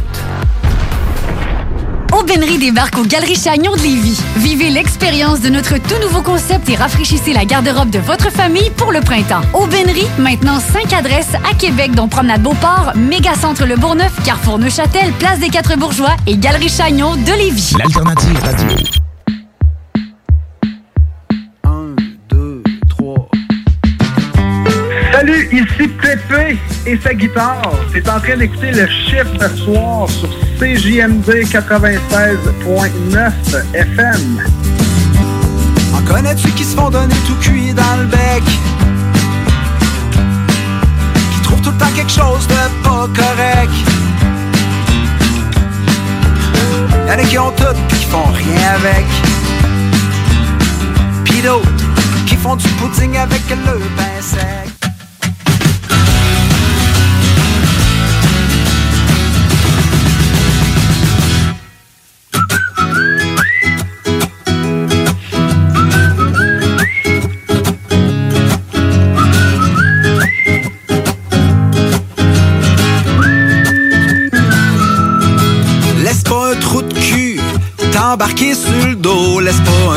[2.13, 4.21] Aubainerie débarque aux Galeries Chagnon de Lévis.
[4.37, 8.91] Vivez l'expérience de notre tout nouveau concept et rafraîchissez la garde-robe de votre famille pour
[8.91, 9.41] le printemps.
[9.53, 15.39] Aubainerie, maintenant 5 adresses à Québec, dont Promenade Beauport, Mégacentre Le Bourgneuf, Carrefour Neuchâtel, Place
[15.39, 17.73] des Quatre Bourgeois et Galerie Chagnon de Lévis.
[17.79, 18.67] L'alternative radio.
[25.59, 27.71] Ici Pépé et sa guitare.
[27.93, 30.29] T'es en train d'écouter le chiffre soir sur
[30.59, 33.31] CJMD 96.9
[33.73, 34.41] FM.
[35.93, 38.43] En connais-tu qui se font donner tout cuit dans le bec?
[41.33, 42.53] Qui trouvent tout le temps quelque chose de
[42.83, 43.71] pas correct?
[47.07, 49.05] Y'en a qui ont tout qui font rien avec.
[51.25, 51.69] Pis d'autres
[52.27, 54.78] qui font du pudding avec le pain sec.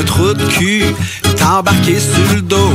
[0.03, 0.85] Un trou de cul
[1.37, 2.73] t'embarquer sur le dos.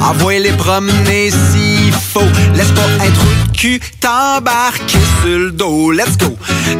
[0.00, 2.20] Envoie les promener s'il faut.
[2.54, 5.92] Laisse pas un trou de cul t'embarquer sur le dos.
[5.92, 6.36] Let's go.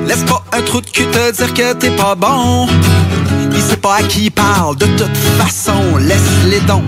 [0.07, 2.67] Laisse pas un trou de cul te dire que t'es pas bon.
[3.57, 5.97] Il sait pas à qui il parle de toute façon.
[5.99, 6.85] Laisse les dons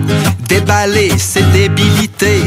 [0.47, 2.43] déballer ses débilités.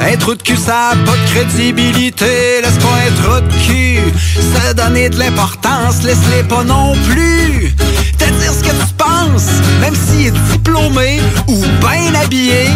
[0.00, 2.60] Un trou de cul, ça a pas de crédibilité.
[2.62, 4.00] Laisse pas un trou de cul
[4.34, 6.02] se donner de l'importance.
[6.02, 7.72] Laisse-les pas non plus
[8.18, 9.50] te dire ce que tu penses.
[9.80, 12.68] Même s'il est diplômé ou bien habillé.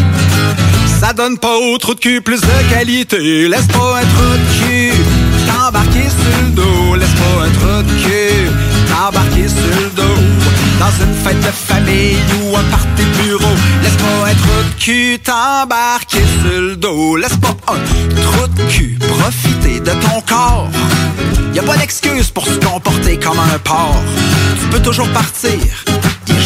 [1.00, 3.48] Ça donne pas au trou de cul plus de qualité.
[3.48, 4.92] Laisse pas un trou de cul
[5.46, 6.94] t'embarquer sur le dos.
[6.94, 8.50] Laisse pas un trou de cul
[8.96, 10.20] t'embarquer sur le dos.
[10.78, 13.54] Dans une fête de famille ou un party bureau.
[13.82, 17.16] Laisse pas un trou de cul t'embarquer sur le dos.
[17.16, 20.68] Laisse pas un trou de cul profiter de ton corps.
[21.54, 24.02] Y a pas d'excuse pour se comporter comme un porc.
[24.60, 25.58] Tu peux toujours partir.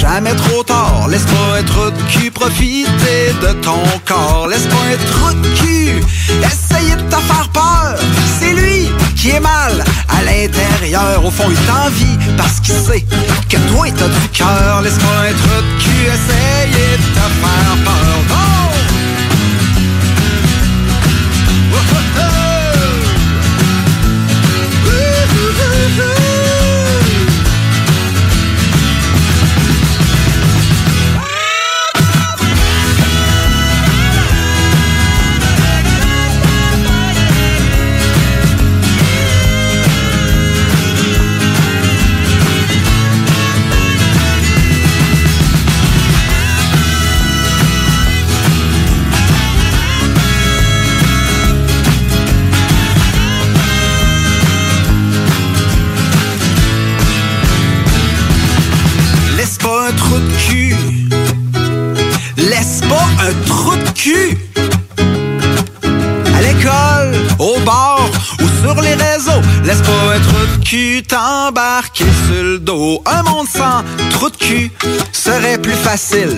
[0.00, 1.08] Jamais trop tard.
[1.08, 4.48] Laisse pas de cul profiter de ton corps.
[4.48, 6.00] Laisse pas de cul
[6.42, 7.96] essayer de te faire peur.
[8.38, 11.24] C'est lui qui est mal à l'intérieur.
[11.24, 13.04] Au fond, il t'envie parce qu'il sait
[13.48, 14.80] que toi, t'as du cœur.
[14.82, 18.09] Laisse pas de cul essayer de te faire peur.
[71.82, 73.02] Sur le dos.
[73.06, 74.70] Un monde sans trou de cul
[75.12, 76.36] serait plus facile.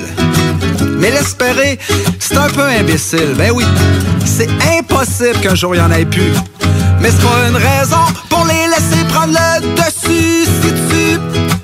[0.98, 1.78] Mais l'espérer,
[2.18, 3.34] c'est un peu imbécile.
[3.36, 3.64] Ben oui,
[4.24, 6.32] c'est impossible qu'un jour il y en ait plus.
[7.00, 10.48] Mais c'est pas une raison pour les laisser prendre le dessus.
[10.62, 11.18] Si tu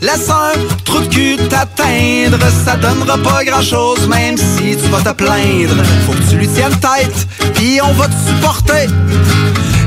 [0.04, 5.00] laisses un trou de cul t'atteindre, ça donnera pas grand chose, même si tu vas
[5.00, 5.76] te plaindre.
[6.06, 8.88] Faut que tu lui tiennes tête, puis on va te supporter.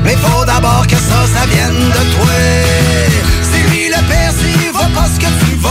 [0.04, 3.31] Mais faut d'abord que ça, ça vienne de toi.
[3.94, 5.68] Le père, s'il va pas ce que tu vaux.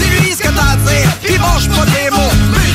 [0.00, 2.34] Dis-lui ce que t'as à dire, puis mange pas tes mots.
[2.50, 2.72] Mais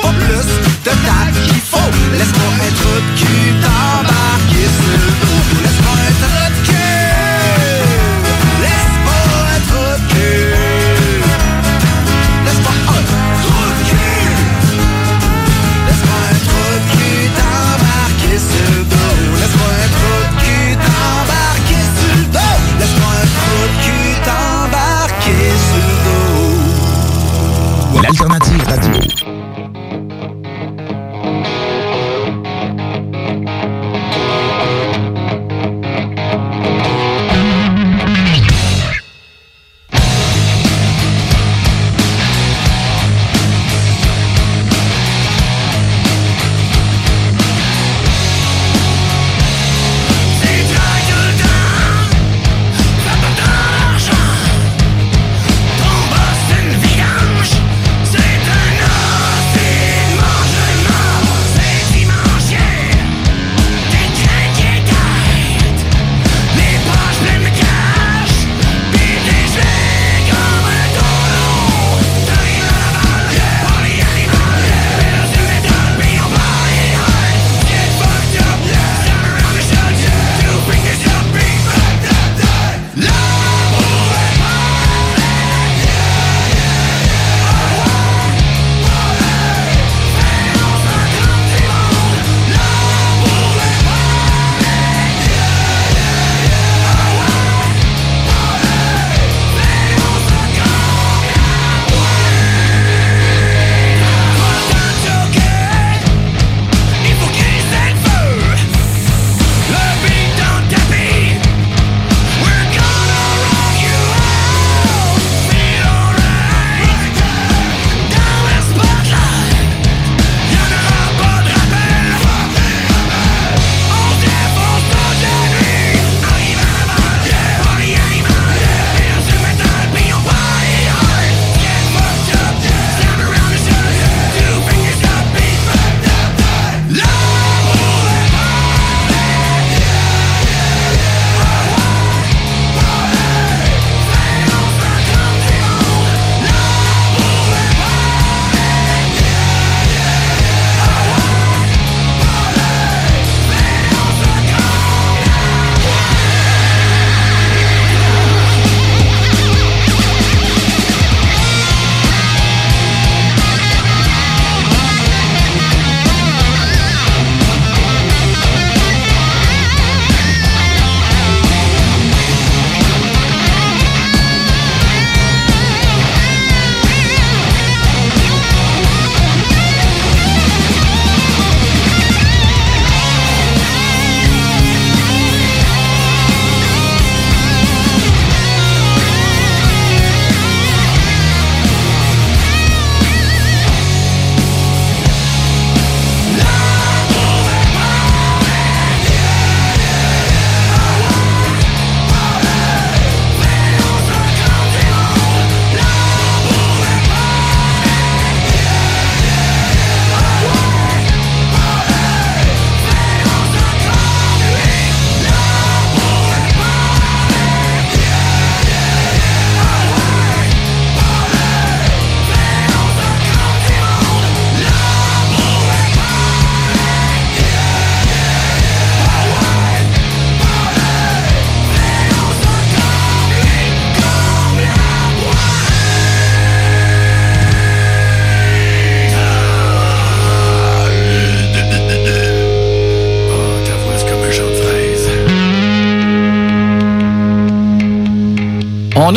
[0.00, 0.48] pas plus
[0.84, 1.90] de temps qu'il faut.
[2.12, 5.42] Laisse-moi un trou de cul t'embarquer sur le dos.
[5.64, 6.47] Laisse-moi un trou
[28.16, 28.47] dos.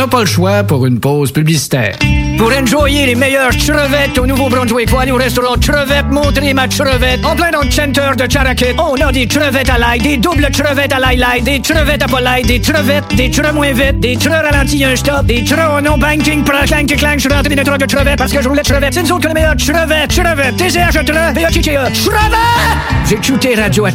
[0.02, 1.96] N'a pas le choix pour une pause publicitaire.
[2.36, 7.24] Pour enjoyer les meilleures crevettes au Nouveau-Brunswick, faut aller au restaurant Crevette, montrer ma crevette.
[7.24, 10.48] En plein dans le center de Charakit, on a des crevettes à l'ail, des doubles
[10.52, 14.16] crevettes à l'ail des crevettes à pas l'ail, des crevettes, des creux moins vite, des
[14.16, 17.78] creux ralentis un stop, des au non banking, pour clank, clank, je suis rentré dans
[17.78, 18.96] de crevettes parce que je voulais crevettes.
[18.96, 22.92] C'est nous autres que les meilleures crevettes, crevettes, TCH, tre, V-A-C-K-E, crevettes!
[23.06, 23.86] J'ai Radio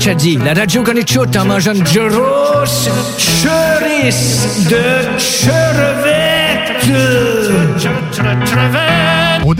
[0.44, 2.88] la radio qu'on écoute en mangeant une grosse
[4.68, 5.95] de crevettes.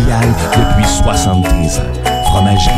[0.00, 1.82] depuis 73 ans.
[2.24, 2.74] Fromagerie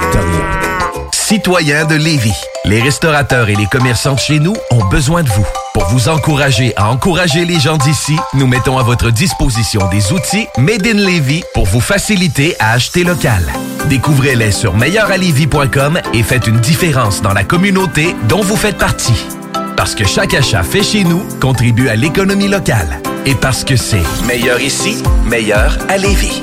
[0.00, 1.10] Victoria.
[1.12, 5.46] Citoyens de Lévis, les restaurateurs et les commerçants de chez nous ont besoin de vous.
[5.74, 10.46] Pour vous encourager à encourager les gens d'ici, nous mettons à votre disposition des outils
[10.58, 13.42] Made in Lévis pour vous faciliter à acheter local.
[13.88, 19.26] Découvrez-les sur meilleuralevis.com et faites une différence dans la communauté dont vous faites partie.
[19.76, 23.00] Parce que chaque achat fait chez nous contribue à l'économie locale.
[23.26, 26.42] Et parce que c'est meilleur ici, meilleur à Lévis.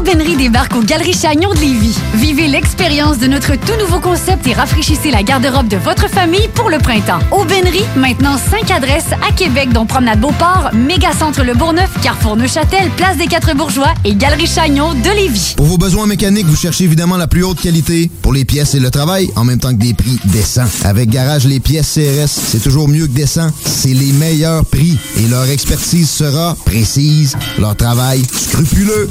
[0.00, 1.94] Aubainerie débarque aux Galeries Chagnon de Lévis.
[2.14, 6.70] Vivez l'expérience de notre tout nouveau concept et rafraîchissez la garde-robe de votre famille pour
[6.70, 7.18] le printemps.
[7.30, 13.18] Aubainerie, maintenant 5 adresses à Québec, dont Promenade Beauport, Mégacentre Le Bourgneuf, Carrefour Neuchâtel, Place
[13.18, 15.52] des Quatre Bourgeois et Galerie Chagnon de Lévis.
[15.58, 18.80] Pour vos besoins mécaniques, vous cherchez évidemment la plus haute qualité pour les pièces et
[18.80, 20.64] le travail, en même temps que des prix décents.
[20.82, 23.50] Avec Garage Les Pièces CRS, c'est toujours mieux que décent.
[23.66, 29.10] C'est les meilleurs prix et leur expertise sera précise, leur travail scrupuleux.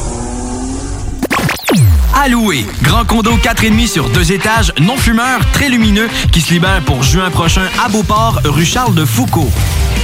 [2.23, 7.01] Alloué, grand condo 4,5 sur deux étages, non fumeur, très lumineux, qui se libère pour
[7.01, 9.49] juin prochain à Beauport, rue Charles de Foucault.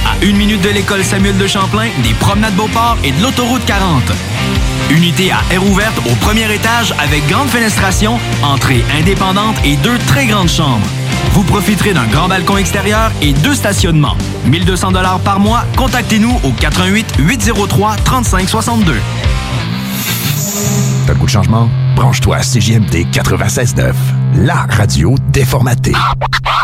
[0.04, 4.02] À une minute de l'école Samuel de Champlain, des promenades Beauport et de l'autoroute 40.
[4.90, 10.26] Unité à air ouverte au premier étage avec grande fenestration, entrée indépendante et deux très
[10.26, 10.88] grandes chambres.
[11.34, 14.16] Vous profiterez d'un grand balcon extérieur et deux stationnements.
[14.46, 15.64] 1200 dollars par mois.
[15.76, 18.96] Contactez-nous au 88 803 3562.
[21.08, 21.70] T'as le goût de changement?
[21.96, 23.94] Branche-toi à CJMD 96.9,
[24.44, 25.94] la radio déformatée.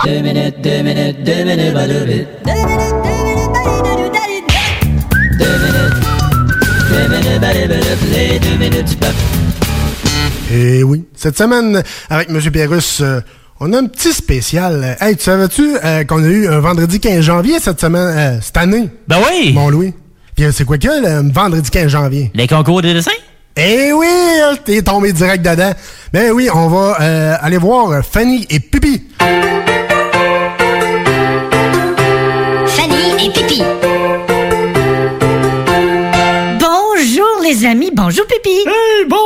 [0.05, 2.29] Deux minutes, deux minutes, deux minutes, pas deux minutes.
[2.45, 4.61] Deux minutes, deux minutes,
[5.39, 5.97] Deux minutes,
[6.91, 9.15] deux minutes, pas deux minutes, les deux minutes du peuple.
[10.53, 12.39] Et oui, cette semaine, avec M.
[12.53, 13.21] Pierrus, euh,
[13.61, 14.99] on a un petit spécial.
[15.01, 18.59] Hey, tu savais-tu euh, qu'on a eu un vendredi 15 janvier cette semaine, euh, cette
[18.59, 18.91] année?
[19.09, 19.55] Ben oui!
[19.55, 19.95] Mon Louis.
[20.37, 22.31] Puis euh, c'est quoi que le vendredi 15 janvier?
[22.35, 23.11] Les concours de dessin?
[23.57, 24.09] Eh oui,
[24.65, 25.71] t'es tombé direct dedans.
[26.13, 29.05] Ben oui, on va euh, aller voir Fanny et Pipi.
[32.67, 33.63] Fanny et Pipi.
[36.59, 38.51] Bonjour les amis, bonjour Pipi.
[38.67, 39.24] Hey, monde.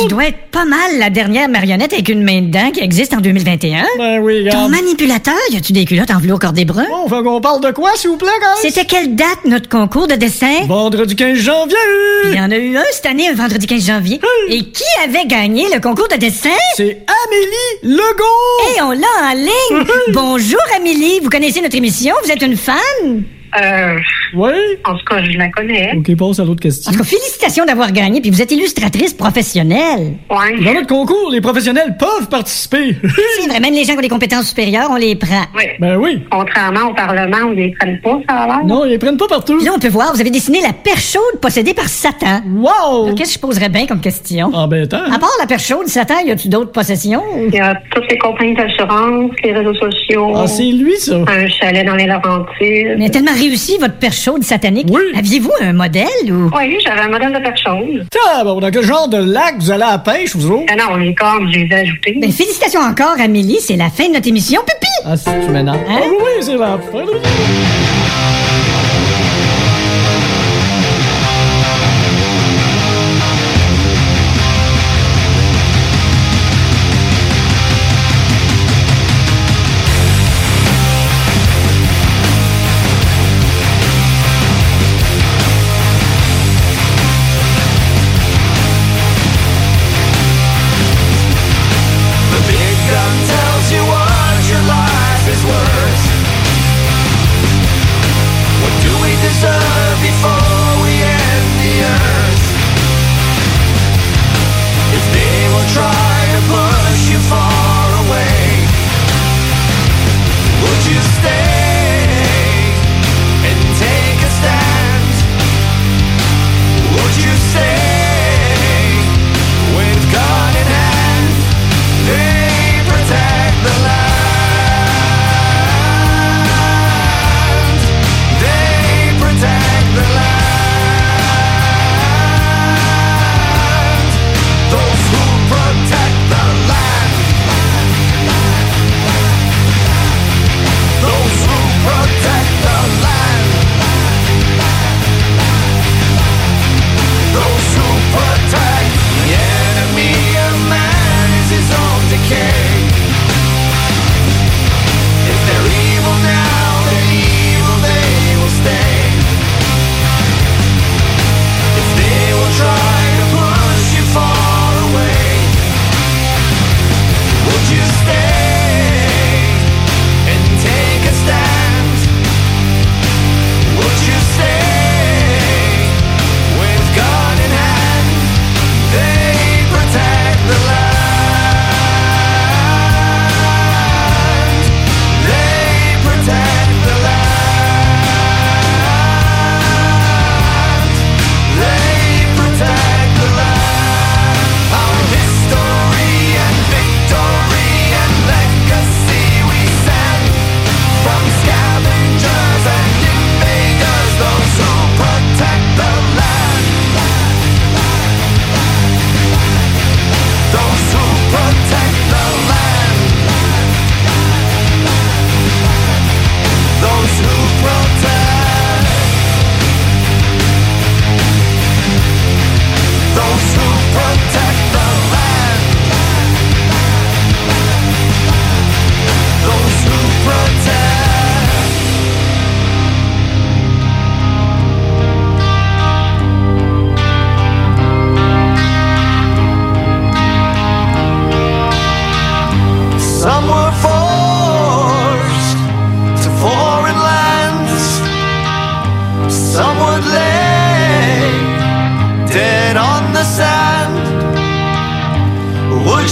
[0.00, 3.18] Tu dois être pas mal la dernière marionnette avec une main dedans qui existe en
[3.18, 3.84] 2021.
[3.98, 4.70] Ben oui, Ton regarde.
[4.72, 6.86] manipulateur, y a-tu des culottes en velours cordé brun?
[6.88, 8.60] Bon, fait qu'on parle de quoi, s'il vous plaît, guys?
[8.70, 10.64] C'était quelle date notre concours de dessin?
[10.66, 11.76] Vendredi 15 janvier.
[12.24, 14.20] Il y en a eu un cette année, un vendredi 15 janvier.
[14.48, 16.50] Et qui avait gagné le concours de dessin?
[16.76, 18.76] C'est Amélie Legault.
[18.76, 19.86] Et on l'a en ligne.
[20.12, 22.14] Bonjour Amélie, vous connaissez notre émission?
[22.24, 22.74] Vous êtes une fan?
[23.62, 23.96] Euh,
[24.34, 24.52] Oui?
[24.84, 25.92] en tout cas, je la connais.
[25.96, 26.90] OK, passe à l'autre question.
[26.90, 30.14] En tout cas, félicitations d'avoir gagné, puis vous êtes illustratrice professionnelle.
[30.30, 30.64] Ouais.
[30.64, 32.96] Dans notre concours, les professionnels peuvent participer.
[33.40, 35.44] C'est vrai, même les gens qui ont des compétences supérieures, on les prend.
[35.56, 35.64] Oui.
[35.78, 36.20] Ben oui.
[36.30, 38.64] Contrairement au Parlement, où ils les prennent pas, ça a l'air.
[38.64, 39.56] Non, ils les prennent pas partout.
[39.56, 42.42] Puis là, on peut voir, vous avez dessiné la perche chaude possédée par Satan.
[42.56, 43.14] Wow!
[43.14, 44.50] Qu'est-ce que je poserais bien comme question?
[44.52, 45.04] Embêtant.
[45.12, 47.22] À part la perche chaude, Satan, y a-tu d'autres possessions?
[47.48, 50.32] Il y a toutes les compagnies d'assurance, les réseaux sociaux.
[50.36, 51.16] Ah, c'est lui, ça.
[51.28, 52.96] Un chalet dans les Laurentides.
[52.98, 54.88] Mais tellement réussi, votre perche chaude satanique?
[54.90, 55.02] Oui.
[55.16, 56.50] Aviez-vous un modèle ou?
[56.56, 58.06] Oui, j'avais un modèle de perche chaude.
[58.32, 60.66] Ah, bon, dans quel genre de lac vous allez à la pêche, vous autres?
[60.70, 62.18] Ah non, les cordes, je les ai ajoutés.
[62.20, 64.60] Ben, félicitations encore, Amélie, c'est la fin de notre émission.
[64.62, 64.92] Pipi!
[65.04, 65.78] Ah, si tu m'énerves.
[65.88, 65.96] Hein?
[65.98, 68.33] Ah, oui, oui, c'est la fin.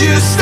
[0.03, 0.41] You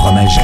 [0.00, 0.40] Fromagerie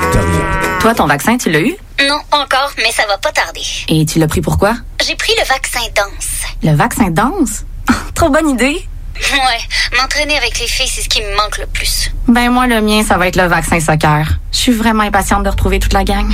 [0.00, 0.78] Victoria.
[0.80, 1.76] Toi, ton vaccin, tu l'as eu?
[2.08, 3.60] Non, encore, mais ça va pas tarder.
[3.88, 4.76] Et tu l'as pris pourquoi?
[5.06, 6.40] J'ai pris le vaccin danse.
[6.62, 7.66] Le vaccin danse?
[8.14, 8.88] Trop bonne idée!
[9.14, 12.10] Ouais, m'entraîner avec les filles, c'est ce qui me manque le plus.
[12.28, 14.26] Ben moi, le mien, ça va être le vaccin soccer.
[14.50, 16.32] Je suis vraiment impatiente de retrouver toute la gang.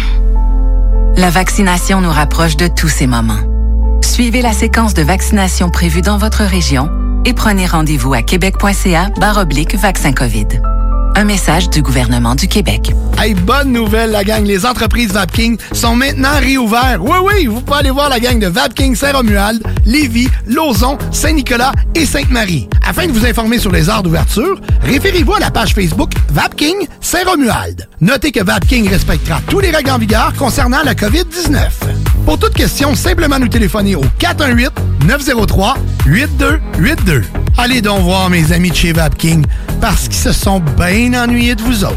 [1.17, 4.01] La vaccination nous rapproche de tous ces moments.
[4.01, 6.89] Suivez la séquence de vaccination prévue dans votre région
[7.25, 10.47] et prenez rendez-vous à québec.ca oblique vaccin COVID.
[11.21, 12.93] Un message du gouvernement du Québec.
[13.19, 14.43] Hey, bonne nouvelle, la gang.
[14.43, 16.97] Les entreprises Vapking sont maintenant réouvertes.
[16.99, 22.07] Oui, oui, vous pouvez aller voir la gang de Vapking Saint-Romuald, Lévis, Lauson, Saint-Nicolas et
[22.07, 22.71] Sainte-Marie.
[22.89, 27.87] Afin de vous informer sur les heures d'ouverture, référez-vous à la page Facebook Vapking Saint-Romuald.
[28.01, 31.59] Notez que Vapking respectera tous les règles en vigueur concernant la COVID-19.
[32.25, 34.05] Pour toute question, simplement nous téléphoner au
[35.11, 37.24] 418-903-8282.
[37.59, 39.45] Allez donc voir mes amis de chez Vapking
[39.81, 41.97] parce qu'ils se sont bien ennuyés de vous autres.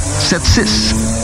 [0.00, 1.20] 681 4476.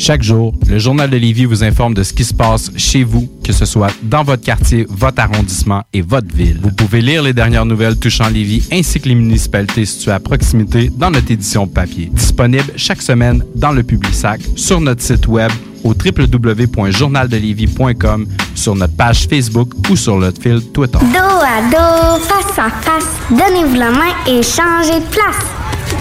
[0.00, 3.28] Chaque jour, le Journal de Lévis vous informe de ce qui se passe chez vous,
[3.44, 6.58] que ce soit dans votre quartier, votre arrondissement et votre ville.
[6.62, 10.90] Vous pouvez lire les dernières nouvelles touchant Lévis ainsi que les municipalités situées à proximité
[10.96, 12.08] dans notre édition papier.
[12.14, 15.52] Disponible chaque semaine dans le Publisac, sur notre site web
[15.84, 20.96] au www.journaldelévis.com, sur notre page Facebook ou sur notre fil Twitter.
[20.98, 25.44] Dos à dos, face à face, donnez-vous la main et changez de place.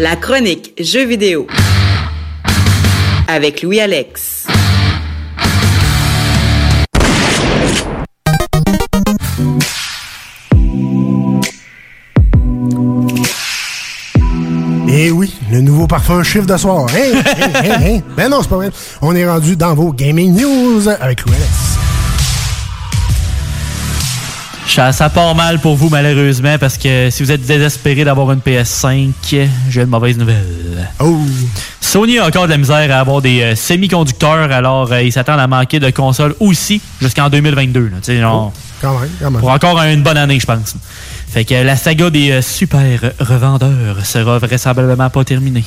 [0.00, 1.48] La chronique Jeux vidéo
[3.26, 4.46] avec Louis Alex.
[14.88, 16.86] Eh oui, le nouveau parfum chiffre de soir.
[16.94, 18.00] Hein, hein, hein, hein?
[18.16, 18.70] Ben non, c'est pas vrai.
[19.02, 21.87] On est rendu dans vos gaming news avec Louis Alex.
[24.68, 28.38] Ça, ça part mal pour vous, malheureusement, parce que si vous êtes désespéré d'avoir une
[28.38, 29.10] PS5,
[29.68, 30.88] j'ai une mauvaise nouvelle.
[31.00, 31.18] Oh.
[31.80, 35.40] Sony a encore de la misère à avoir des euh, semi-conducteurs, alors euh, ils s'attendent
[35.40, 37.90] à manquer de consoles aussi jusqu'en 2022.
[37.90, 38.20] là.
[38.20, 39.40] Genre, Quand même, quand même.
[39.40, 40.76] Pour encore une bonne année, je pense.
[41.28, 45.64] Fait que la saga des euh, super revendeurs sera vraisemblablement pas terminée.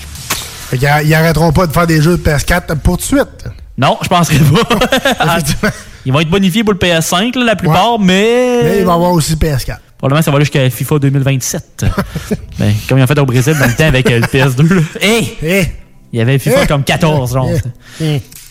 [0.69, 3.45] Fait qu'ils ils arrêteront pas de faire des jeux de PS4 pour de suite.
[3.81, 5.41] Non, je penserais pas.
[6.05, 8.61] Ils vont être bonifiés pour le PS5, là, la plupart, mais.
[8.63, 9.77] Mais il va y avoir aussi PS4.
[9.97, 11.85] Probablement, ça va aller jusqu'à FIFA 2027.
[12.59, 14.73] ben, comme ils ont fait au Brésil dans le temps avec euh, le PS2.
[14.73, 14.81] là.
[14.99, 15.71] Hey!
[16.13, 17.49] Il y avait FIFA comme 14, genre.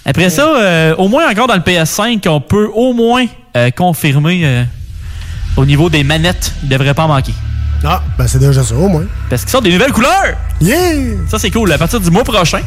[0.04, 3.26] Après ça, euh, au moins encore dans le PS5, on peut au moins
[3.56, 4.66] euh, confirmer
[5.56, 7.34] au niveau des manettes, il devrait pas manquer.
[7.84, 9.04] Ah, ben c'est déjà ça, au moins.
[9.28, 10.36] Parce qu'ils sortent des nouvelles couleurs!
[10.60, 11.16] Yeah!
[11.28, 11.72] Ça, c'est cool.
[11.72, 12.60] À partir du mois prochain,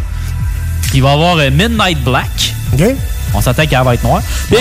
[0.94, 2.54] il va y avoir euh, Midnight Black.
[2.74, 2.84] OK.
[3.34, 4.22] On s'attend qu'elle va être noire.
[4.52, 4.58] ouais,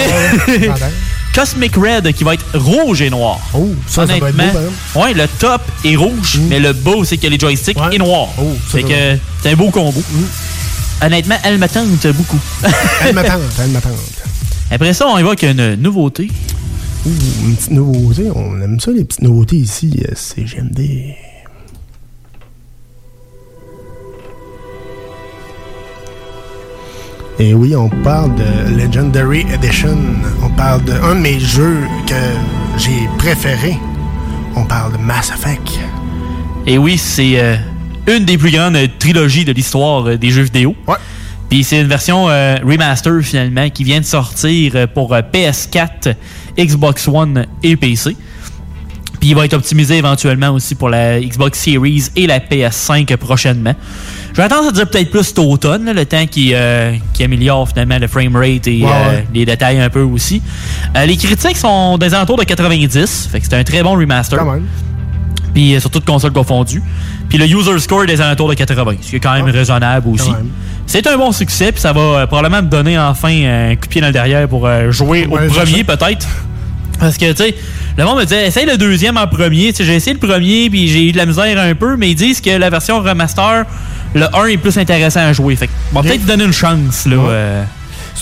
[0.48, 0.70] ouais.
[1.34, 3.38] Cosmic Red qui va être rouge et noir.
[3.54, 6.90] Oh, ça, ça va être beau, Honnêtement, ouais, le top est rouge, mais le bas
[6.92, 8.28] aussi que les joysticks est noir.
[8.38, 10.02] Oh, ça, fait ça que c'est un beau combo.
[11.02, 12.38] Honnêtement, elle tente beaucoup.
[13.00, 13.88] Elle m'attend, elle m'attend.
[14.70, 16.30] Après ça, on y va avec une nouveauté.
[17.06, 17.10] Ouh,
[17.44, 18.30] une petite nouveauté.
[18.34, 19.90] On aime ça, les petites nouveautés ici.
[20.08, 21.12] euh,
[27.44, 29.98] Et oui, on parle de Legendary Edition.
[30.44, 32.14] On parle d'un de mes jeux que
[32.78, 33.76] j'ai préféré.
[34.54, 35.80] On parle de Mass Effect.
[36.68, 37.56] Et oui, c'est euh,
[38.06, 40.76] une des plus grandes euh, trilogies de l'histoire euh, des jeux vidéo.
[40.86, 40.94] Ouais.
[41.50, 46.14] Puis c'est une version euh, remaster finalement qui vient de sortir pour euh, PS4,
[46.56, 48.16] Xbox One et PC.
[49.18, 53.74] Puis il va être optimisé éventuellement aussi pour la Xbox Series et la PS5 prochainement.
[54.34, 57.68] J'ai tendance à dire peut-être plus cet automne, là, le temps qui, euh, qui améliore
[57.68, 60.40] finalement le framerate et Ouais, euh, les détails un peu aussi.
[60.96, 64.38] Euh, les critiques sont des alentours de 90, fait que c'est un très bon remaster.
[64.38, 64.64] Quand même.
[65.54, 66.82] Puis euh, sur toutes consoles confondues.
[67.28, 70.08] Puis le user score est des alentours de 80, ce qui est quand même raisonnable
[70.08, 70.30] aussi.
[70.86, 73.88] C'est un bon succès, puis ça va euh, probablement me donner enfin un coup de
[73.88, 76.26] pied dans le derrière pour euh, jouer Ouais, au premier peut-être.
[76.98, 77.54] Parce que, tu sais,
[77.96, 79.68] le monde me disait, essaye le deuxième en premier.
[79.72, 82.10] Tu sais, j'ai essayé le premier, puis j'ai eu de la misère un peu, mais
[82.10, 83.64] ils disent que la version remaster,
[84.14, 85.56] le 1 est plus intéressant à jouer.
[85.56, 87.16] Fait que, on va peut-être donner une chance, là.
[87.16, 87.64] euh.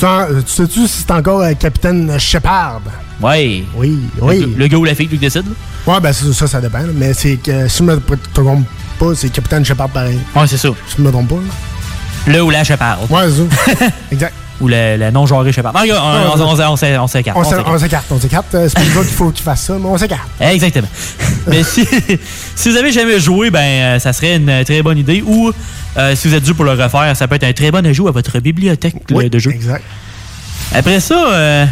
[0.02, 2.80] Un- tu sais-tu si c'est encore euh, Capitaine Shepard?
[3.20, 3.64] Ouais.
[3.76, 4.40] Oui, oui.
[4.40, 5.92] Le, le gars ou la fille qui décide, là.
[5.94, 6.78] Ouais, ben ça, ça, ça dépend.
[6.78, 6.86] là.
[6.94, 8.00] Mais c'est que si je me
[8.32, 8.66] trompe
[8.98, 10.18] pas, c'est Capitaine Shepard pareil.
[10.34, 10.68] Ouais, c'est ça.
[10.88, 11.34] Si je me trompe pas.
[11.36, 12.32] là.
[12.34, 13.10] Le ou la Shepard.
[13.10, 13.86] Ouais, c'est ça.
[14.12, 14.34] exact.
[14.61, 15.73] Ou le, le non-genré Shepard.
[15.73, 16.03] Non, regarde,
[16.37, 17.37] on, on, on, on, s'é- on s'écarte.
[17.37, 17.51] On on s'é-
[17.85, 18.07] s'écarte.
[18.11, 20.28] on s'écarte, C'est pas nous qu'il faut qu'il fasse ça, mais on s'écarte.
[20.41, 20.89] Exactement.
[21.47, 21.87] Mais si,
[22.55, 25.23] si vous avez jamais joué, ben euh, ça serait une très bonne idée.
[25.27, 25.51] Ou
[25.97, 28.09] euh, si vous êtes dû pour le refaire, ça peut être un très bon ajout
[28.09, 29.51] à votre bibliothèque de jeux.
[29.53, 29.82] Exact.
[30.74, 31.66] Après ça, euh,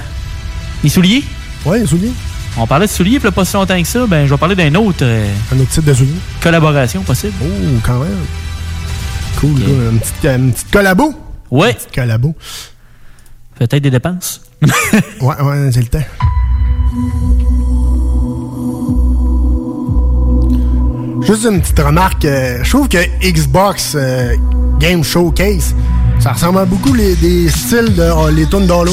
[0.83, 1.23] les souliers.
[1.67, 2.13] Ouais, les souliers.
[2.57, 4.57] On parlait de souliers, puis là, pas si longtemps que ça, ben je vais parler
[4.57, 4.99] d'un autre.
[5.03, 6.15] euh, Un autre type de souliers.
[6.41, 7.35] Collaboration possible.
[7.43, 7.47] Oh,
[7.85, 8.17] quand même.
[9.39, 9.61] Cool, cool.
[9.93, 11.15] Une petite, une petite collabo.
[11.51, 11.69] Ouais.
[11.71, 12.35] Une petite collabo.
[13.59, 14.41] Peut-être des dépenses.
[14.63, 16.05] ouais, ouais, c'est le temps.
[21.27, 22.25] Juste une petite remarque.
[22.25, 24.35] euh, je trouve que Xbox euh,
[24.79, 25.75] Game Showcase,
[26.21, 28.93] ça ressemble à beaucoup les, des styles de oh, les tunes d'Halo.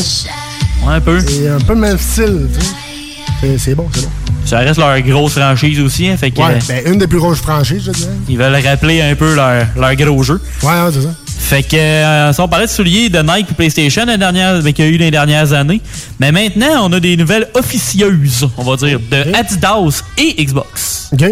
[0.85, 1.19] Ouais, un peu.
[1.19, 3.57] C'est un peu le même style, tu sais.
[3.57, 4.09] C'est- bon, c'est bon.
[4.43, 7.17] Ça reste leur grosse franchise aussi, hein, fait que, Ouais, euh, ben une des plus
[7.19, 8.11] grosses franchises, je dirais.
[8.29, 10.39] ils veulent rappeler un peu leur, leur gros jeu.
[10.61, 11.09] Ouais, ouais, c'est ça.
[11.47, 14.73] Fait que, euh, si on parlait de souliers de Nike et PlayStation la dernière, ben,
[14.73, 15.79] qu'il y a eu les dernières années,
[16.19, 21.09] mais maintenant, on a des nouvelles officieuses, on va dire, de Adidas et Xbox.
[21.13, 21.23] OK.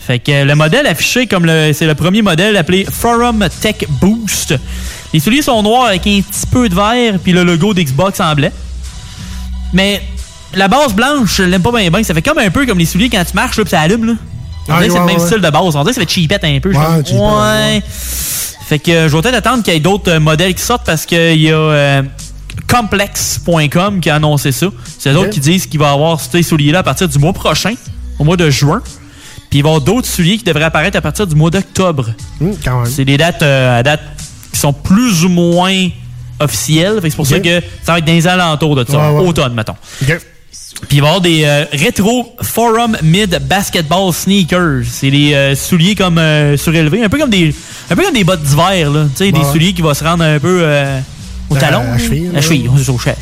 [0.00, 4.54] Fait que le modèle affiché comme le, c'est le premier modèle appelé Forum Tech Boost.
[5.14, 8.34] Les souliers sont noirs avec un petit peu de vert puis le logo d'Xbox en
[8.34, 8.50] blanc.
[9.72, 10.02] Mais
[10.54, 12.02] la base blanche, je l'aime pas bien bien.
[12.02, 14.04] Ça fait comme un peu comme les souliers quand tu marches là, puis ça allume
[14.04, 14.12] là.
[14.68, 15.26] On Ouais, dirait que c'est le même ouais.
[15.26, 15.76] style de base.
[15.76, 16.72] On dirait que ça fait cheapette un peu.
[16.72, 17.82] Cheapette, ouais.
[18.70, 20.86] Fait que euh, je vais peut-être attendre qu'il y ait d'autres euh, modèles qui sortent
[20.86, 22.02] parce qu'il y a euh,
[22.68, 24.68] Complex.com qui a annoncé ça.
[24.96, 27.32] C'est eux autres qui disent qu'il va y avoir ces souliers-là à partir du mois
[27.32, 27.74] prochain,
[28.20, 28.80] au mois de juin.
[29.50, 32.10] Puis il va y avoir d'autres souliers qui devraient apparaître à partir du mois d'octobre.
[32.40, 32.54] Même.
[32.84, 34.02] C'est des dates euh, à date
[34.52, 35.88] qui sont plus ou moins
[36.38, 37.00] officielles.
[37.02, 39.28] C'est pour ça que ça va être dans les alentours de ça, Ouais, ouais.
[39.28, 39.74] automne, mettons.
[40.88, 44.84] Puis il va y avoir des euh, rétro Forum Mid Basketball Sneakers.
[44.90, 47.54] C'est des euh, souliers comme euh, surélevés, un peu comme des
[47.90, 50.24] un peu comme des bottes d'hiver là, tu sais des souliers qui vont se rendre
[50.24, 51.00] un peu euh,
[51.48, 53.18] au talon, à cheville, à cheville, au chef.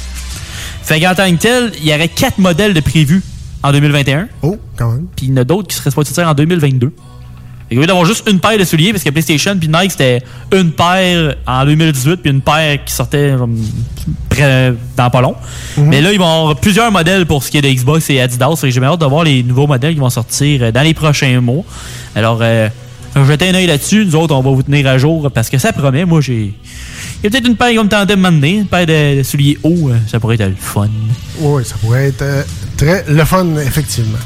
[0.82, 3.22] Fait qu'en tant que tel, il y aurait quatre modèles de prévus
[3.62, 4.28] en 2021.
[4.42, 5.06] Oh, quand même.
[5.14, 6.92] Puis il y en a d'autres qui seraient supposés sortir en 2022.
[7.70, 10.22] Fait d'avoir juste une paire de souliers, parce que PlayStation puis Nike, c'était
[10.54, 13.56] une paire en 2018, puis une paire qui sortait comme,
[14.30, 15.34] près- dans pas long.
[15.76, 18.56] Mais là, ils vont avoir plusieurs modèles pour ce qui est de Xbox et Adidas.
[18.56, 20.82] Fait que J'ai bien hâte de voir les nouveaux modèles qui vont sortir euh, dans
[20.82, 21.62] les prochains mois.
[22.14, 22.68] Alors, euh,
[23.28, 24.04] jetez un œil là-dessus.
[24.06, 26.04] Nous autres, on va vous tenir à jour parce que ça promet.
[26.06, 26.54] Moi, j'ai.
[27.20, 29.18] Il y a peut-être une paire qui va me tenter de m'amener, une paire de,
[29.18, 29.90] de souliers hauts.
[29.90, 30.88] euh, Ça pourrait être le fun.
[31.40, 32.42] Oui, ça pourrait être euh,
[32.78, 34.18] très le fun, effectivement.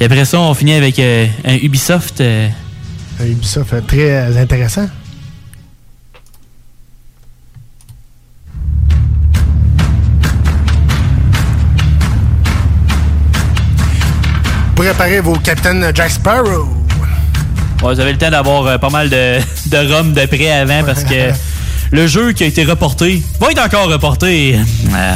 [0.00, 2.20] Et après ça, on finit avec euh, un Ubisoft.
[2.20, 2.48] euh,
[3.26, 4.88] Ubisoft très euh, intéressant.
[14.74, 16.68] Préparez vos capitaines Jack Sparrow.
[17.82, 20.84] Ouais, vous avez le temps d'avoir euh, pas mal de, de rhum de près avant
[20.84, 21.30] parce que
[21.92, 24.58] le jeu qui a été reporté va être encore reporté.
[24.94, 25.14] Euh,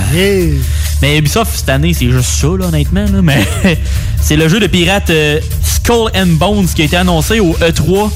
[1.03, 3.05] Mais Ubisoft, cette année, c'est juste ça, là, honnêtement.
[3.05, 3.23] là.
[3.23, 3.47] Mais
[4.21, 7.71] c'est le jeu de pirate euh, Skull and Bones qui a été annoncé au E
[7.71, 8.11] E3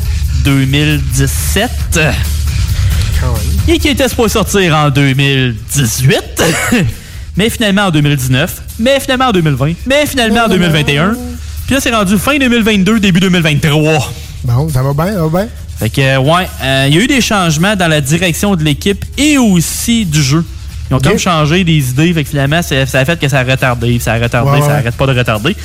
[0.44, 1.70] 2017
[3.68, 6.22] et qui était supposé sortir en 2018.
[7.36, 11.12] Mais finalement, en 2019, mais finalement en 2020, mais finalement en 2021.
[11.66, 14.12] Puis là, c'est rendu fin 2022, début 2023.
[14.44, 15.48] Bon, ça va bien, ça va bien.
[15.80, 19.04] Fait que, ouais, euh, il y a eu des changements dans la direction de l'équipe
[19.18, 20.44] et aussi du jeu.
[20.90, 21.04] Ils ont Ok.
[21.04, 23.98] comme changé des idées, fait que finalement, ça, ça a fait que ça a retardé,
[23.98, 24.72] ça a retardé, Ouais, ça ouais.
[24.74, 25.56] arrête pas de retarder.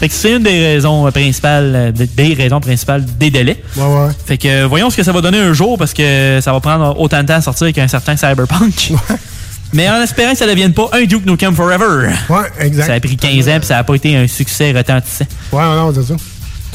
[0.00, 3.62] Fait que c'est une des raisons euh, principales, euh, des- raisons principales des délais.
[3.76, 4.08] Ouais, ouais.
[4.24, 6.98] Fait que voyons ce que ça va donner un jour parce que ça va prendre
[6.98, 8.92] autant de temps à sortir qu'un certain Cyberpunk.
[9.74, 12.10] Mais en espérant que ça ne devienne pas un Duke Nukem Forever.
[12.28, 12.86] Ouais, exact.
[12.86, 15.24] Ça a pris 15 ans puis ça n'a pas été un succès retentissant.
[15.50, 16.14] Ouais, non, c'est ça.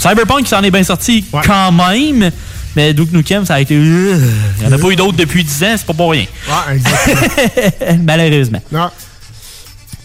[0.10, 2.32] Cyberpunk s'en est bien sorti quand même,
[2.78, 3.74] mais Duke Nukem, ça a été.
[3.74, 4.18] Il
[4.60, 6.26] n'y en a pas eu d'autres depuis 10 ans, c'est pas pour rien.
[6.48, 7.98] Ouais, exactement.
[8.04, 8.62] Malheureusement.
[8.72, 8.91] Non.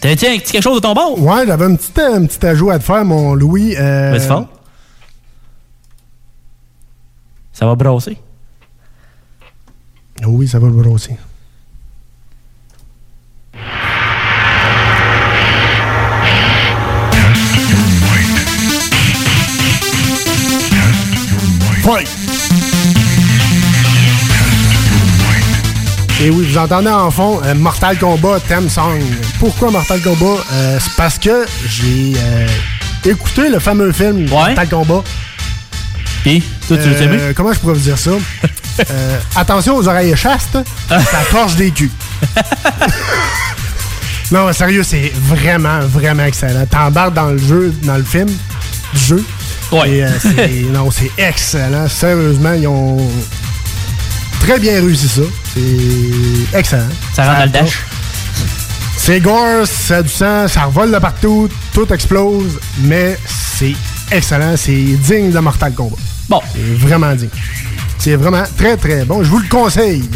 [0.01, 1.21] T'avais-tu un petit quelque chose de ton bord?
[1.21, 3.75] Ouais, j'avais un petit, euh, un petit ajout à te faire, mon Louis.
[3.77, 4.47] Euh, Vas-y fort.
[7.53, 8.17] Ça va brasser.
[10.25, 11.15] Oui, ça va le brosser.
[21.83, 22.22] Fight!
[26.23, 29.01] Et oui, vous entendez en fond euh, Mortal Kombat theme song.
[29.39, 30.41] Pourquoi Mortal Kombat?
[30.53, 32.47] Euh, c'est parce que j'ai euh,
[33.03, 35.03] écouté le fameux film Mortal Kombat.
[36.25, 37.17] Et toi, tu l'as aimé?
[37.35, 38.11] Comment je pourrais vous dire ça?
[39.35, 41.91] Attention aux oreilles chastes, ça torche des culs.
[44.31, 46.65] non, sérieux, c'est vraiment, vraiment excellent.
[46.67, 48.29] T'embarques dans le jeu, dans le film,
[48.93, 49.25] du jeu.
[49.73, 50.05] Ouais.
[50.37, 51.89] Et, non, c'est excellent.
[51.89, 53.11] Sérieusement, ils ont
[54.43, 55.21] très bien réussi ça.
[55.53, 56.89] C'est excellent.
[57.13, 57.79] Ça rentre dans le dash.
[58.97, 63.73] C'est gore, ça a du sang, ça revole de partout, tout explose, mais c'est
[64.11, 65.95] excellent, c'est digne de Mortal Kombat.
[66.29, 66.39] Bon.
[66.53, 67.29] C'est vraiment digne.
[67.97, 69.23] C'est vraiment très très bon.
[69.23, 70.09] Je vous le conseille.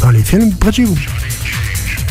[0.00, 0.98] Dans les films près de chez vous.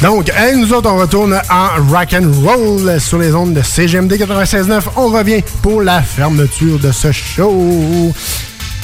[0.02, 4.14] Donc, hey, nous autres, on retourne en rock and roll sur les ondes de CGMD
[4.14, 4.82] 96.9.
[4.96, 8.14] On revient pour la fermeture de ce show.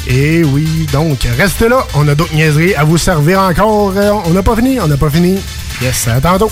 [0.07, 1.85] Et oui, donc, restez là.
[1.95, 3.93] On a d'autres niaiseries à vous servir encore.
[3.97, 5.39] Euh, On n'a pas fini, on n'a pas fini.
[5.81, 6.51] Yes, à tantôt.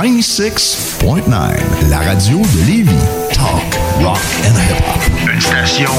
[0.00, 2.94] 96.9, la radio de Lévis.
[3.32, 5.02] Talk, rock and hip-hop.
[5.28, 5.90] Une station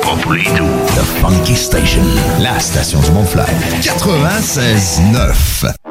[0.00, 0.32] pas pour.
[0.32, 2.00] The Funky Station,
[2.40, 3.50] la station du Mont-Flair.
[3.82, 5.87] 96.9.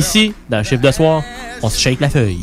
[0.00, 1.22] Ici, dans le chiffre de soir,
[1.62, 2.42] on se shake la feuille.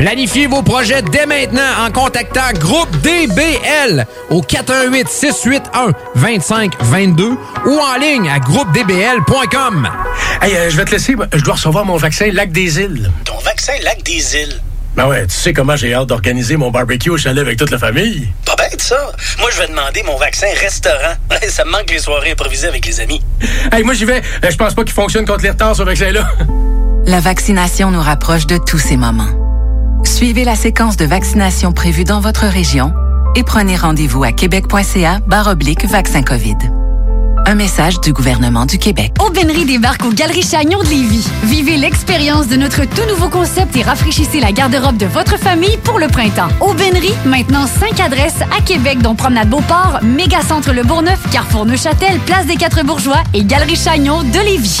[0.00, 7.36] Planifiez vos projets dès maintenant en contactant Groupe DBL au 418 681 2522
[7.66, 9.90] ou en ligne à groupedbl.com.
[10.40, 11.16] Hey, euh, je vais te laisser.
[11.34, 13.12] Je dois recevoir mon vaccin Lac des Îles.
[13.26, 14.58] Ton vaccin Lac des Îles?
[14.96, 17.78] Ben ouais, tu sais comment j'ai hâte d'organiser mon barbecue au chalet avec toute la
[17.78, 18.26] famille.
[18.46, 19.12] Pas bête, ça.
[19.38, 21.12] Moi, je vais demander mon vaccin restaurant.
[21.50, 23.20] ça me manque les soirées improvisées avec les amis.
[23.70, 24.22] Hey, moi, j'y vais.
[24.44, 26.26] Euh, Je pense pas qu'il fonctionne contre les retards, ce vaccin-là.
[27.04, 29.39] La vaccination nous rapproche de tous ces moments.
[30.04, 32.92] Suivez la séquence de vaccination prévue dans votre région
[33.36, 36.56] et prenez rendez-vous à québec.ca oblique vaccin COVID.
[37.46, 39.12] Un message du gouvernement du Québec.
[39.18, 41.26] Aubainerie débarque aux Galeries Chagnon de Lévis.
[41.44, 45.98] Vivez l'expérience de notre tout nouveau concept et rafraîchissez la garde-robe de votre famille pour
[45.98, 46.48] le printemps.
[46.60, 52.46] Aubainerie, maintenant 5 adresses à Québec, dont Promenade Beauport, Mégacentre Le Bourgneuf, Carrefour Neuchâtel, Place
[52.46, 54.80] des Quatre Bourgeois et Galerie Chagnon de Lévis.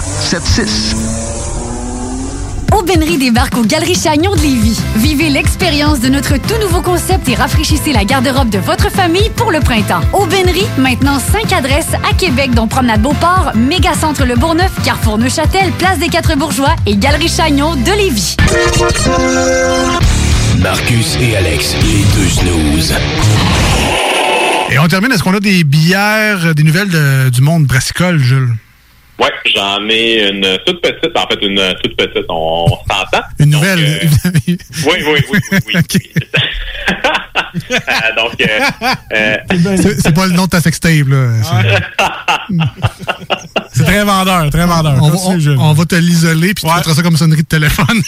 [0.00, 0.96] 4476.
[2.72, 4.78] Aubainerie débarque aux Galeries Chagnon de Lévis.
[4.96, 9.50] Vivez l'expérience de notre tout nouveau concept et rafraîchissez la garde-robe de votre famille pour
[9.50, 10.02] le printemps.
[10.12, 15.98] Aubainerie, maintenant 5 adresses à Québec, dont Promenade Beauport, Mégacentre Le Bourgneuf, Carrefour Neuchâtel, Place
[15.98, 18.36] des Quatre Bourgeois et Galerie Chagnon de Lévis.
[20.58, 22.94] Marcus et Alex, les deux snooze.
[24.70, 28.54] Et on termine, est-ce qu'on a des bières, des nouvelles du monde brassicole, Jules?
[29.18, 33.22] Ouais, j'en ai une toute petite, en fait, une toute petite, on, on s'entend.
[33.38, 34.08] Une nouvelle.
[34.46, 36.00] Oui, oui, oui, oui, oui.
[37.72, 38.60] Euh, donc, euh,
[39.14, 41.30] euh, C'est pas le nom de ta sextape, là.
[43.72, 44.94] C'est- très vendeur, très vendeur.
[45.02, 48.02] On, va- on va te l'isoler, puis tu mettras ça comme sonnerie de téléphone.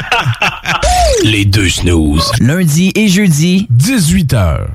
[1.24, 2.30] Les deux snooze.
[2.40, 4.66] Lundi et jeudi, 18h.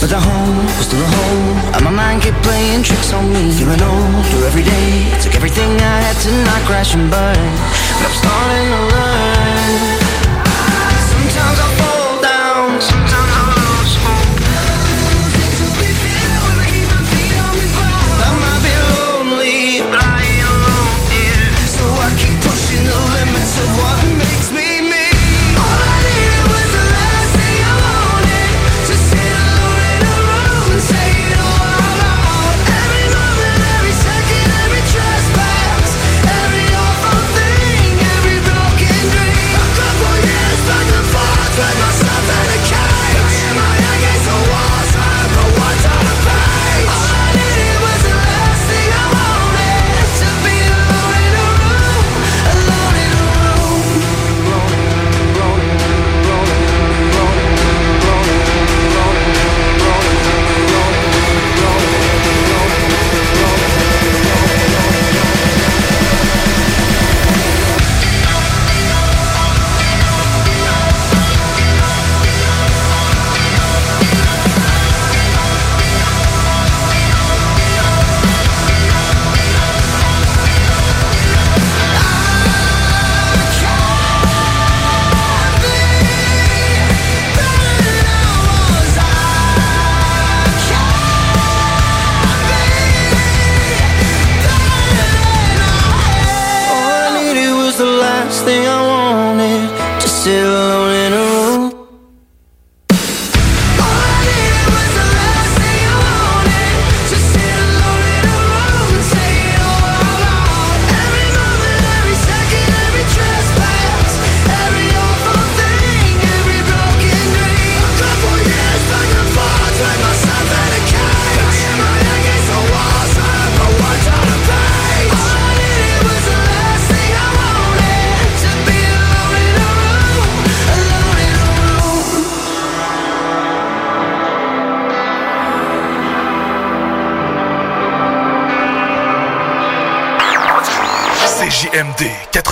[0.00, 1.74] But the home was still a home.
[1.74, 3.52] And my mind kept playing tricks on me.
[3.52, 7.50] Feeling older every day, took everything I had to not crash and burn.
[7.96, 9.33] But I'm starting to learn.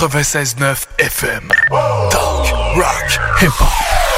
[0.09, 1.47] 96.9 FM.
[2.11, 3.09] Talk, rock,
[3.39, 4.12] hip-hop.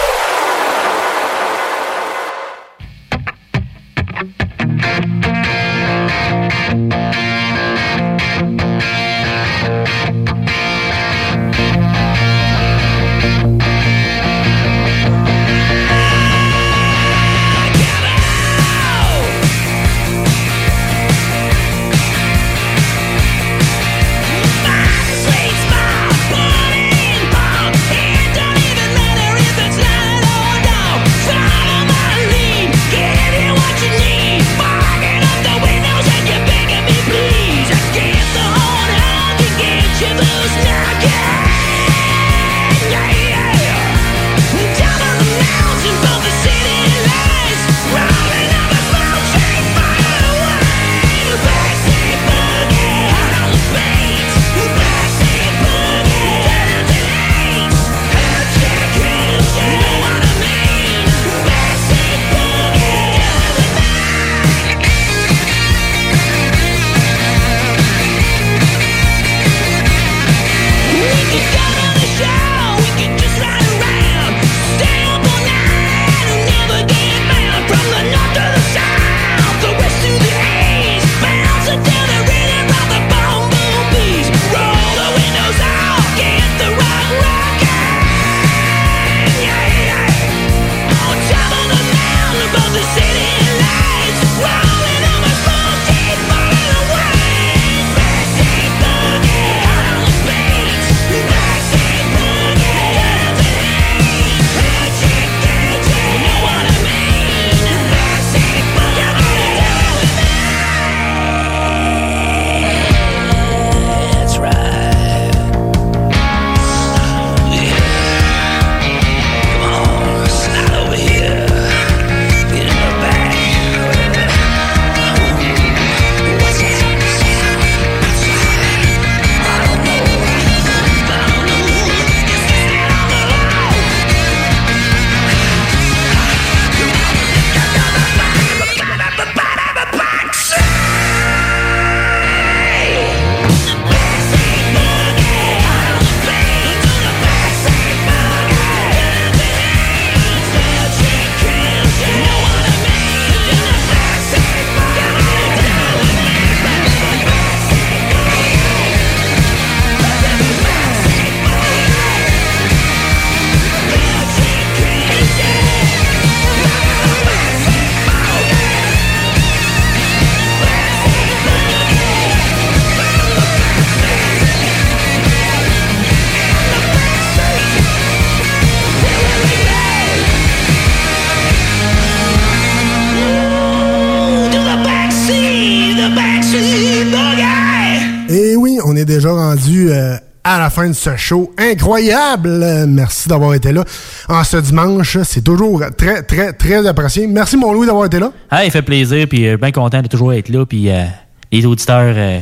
[190.75, 192.85] Fin de ce show incroyable.
[192.87, 193.85] Merci d'avoir été là
[194.27, 195.17] en ce dimanche.
[195.23, 197.27] C'est toujours très, très, très apprécié.
[197.27, 198.31] Merci, mon Louis, d'avoir été là.
[198.51, 201.05] Ah, il fait plaisir, puis euh, bien content de toujours être là, puis euh,
[201.49, 202.39] les auditeurs, euh,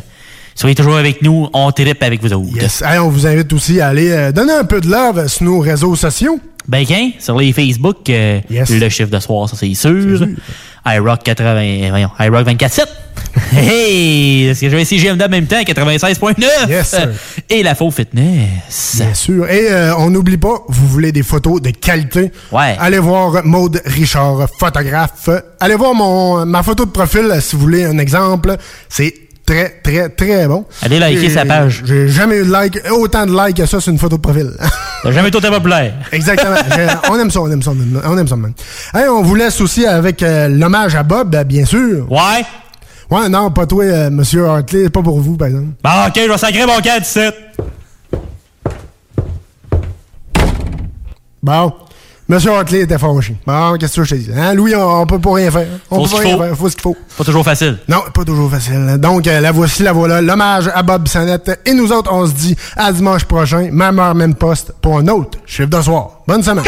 [0.55, 2.57] soyez toujours avec nous, on tripe avec vous autres.
[2.59, 2.81] Yes.
[2.81, 5.59] Hey, on vous invite aussi à aller euh, donner un peu de love sur nos
[5.59, 6.39] réseaux sociaux.
[6.67, 10.27] Ben, qu'un, sur les Facebook, euh, le chiffre de soir, ça c'est sûr.
[10.87, 12.85] iRock 80, voyons, iRock 24-7.
[13.55, 14.47] hey!
[14.47, 16.69] Parce que j'avais CGMD en même temps, 96.9.
[16.69, 17.09] Yes, sir.
[17.49, 18.95] Et la faux fitness.
[18.95, 19.49] Bien sûr.
[19.49, 22.31] Et euh, on n'oublie pas, vous voulez des photos de qualité?
[22.51, 22.75] Ouais.
[22.79, 25.29] Allez voir Maude Richard, photographe.
[25.59, 28.55] Allez voir mon ma photo de profil si vous voulez un exemple.
[28.89, 29.13] C'est
[29.45, 30.65] très, très, très bon.
[30.81, 31.83] Allez liker sa page.
[31.85, 34.51] J'ai jamais eu de like, autant de likes que ça sur une photo de profil.
[35.03, 35.93] T'as jamais été autant populaire.
[36.11, 36.55] Exactement.
[37.09, 37.71] On aime ça, on aime ça,
[38.05, 38.53] on aime, ça même.
[38.93, 42.09] Hey, on vous laisse aussi avec euh, l'hommage à Bob, bien sûr.
[42.09, 42.43] Ouais.
[43.13, 45.67] Ouais, non, pas toi, euh, Monsieur Hartley, pas pour vous, par exemple.
[45.83, 47.35] Bon, ok, je vais sacrer mon camp 17.
[51.43, 51.73] Bon.
[52.27, 53.35] Monsieur Hartley était fâché.
[53.45, 54.31] Bon, qu'est-ce que je te dis?
[54.35, 55.67] Hein, Louis, on, on peut pas rien faire.
[55.91, 56.43] On Faut peut pas rien faut.
[56.43, 56.57] faire.
[56.57, 56.97] Faut ce qu'il faut.
[57.15, 57.77] Pas toujours facile.
[57.87, 58.97] Non, pas toujours facile.
[58.97, 60.19] Donc, euh, la voici, la voilà.
[60.19, 61.61] L'hommage à Bob Sannette.
[61.67, 65.07] Et nous autres, on se dit à dimanche prochain, même heure, même poste, pour un
[65.09, 66.21] autre chiffre de soir.
[66.25, 66.63] Bonne semaine.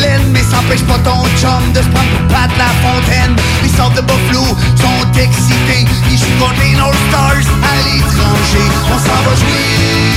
[0.00, 3.34] Laine, mais ça empêche pas ton chum de se prendre pour battre la fontaine.
[3.62, 4.46] Les sortes de Buffalo
[4.76, 8.66] sont excités, ils jouent contre les North Stars à l'étranger.
[8.92, 10.16] On s'en va jouer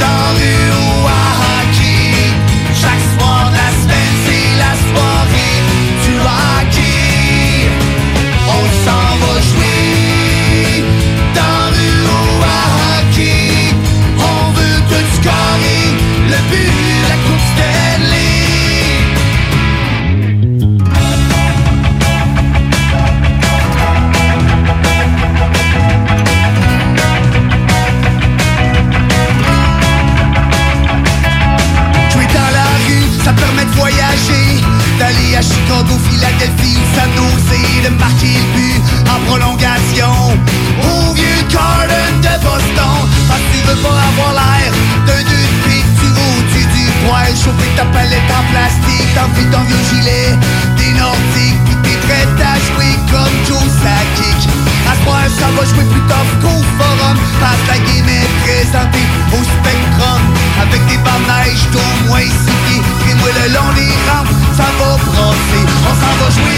[0.00, 1.07] dans rue
[47.48, 50.36] chauffer ta palette en plastique T'enfiles ton vieux gilet,
[50.76, 54.40] des nordiques Puis t'es prêt à jouer comme Joe Sakic.
[54.88, 57.16] À soir, ça va jouer plus tough qu'au forum.
[57.40, 60.20] Que la game est présentée au Spectrum.
[60.60, 62.82] Avec des neige d'au moins six pieds.
[63.10, 66.57] Et moi le long des rampes, ça va brasser On s'en va jouer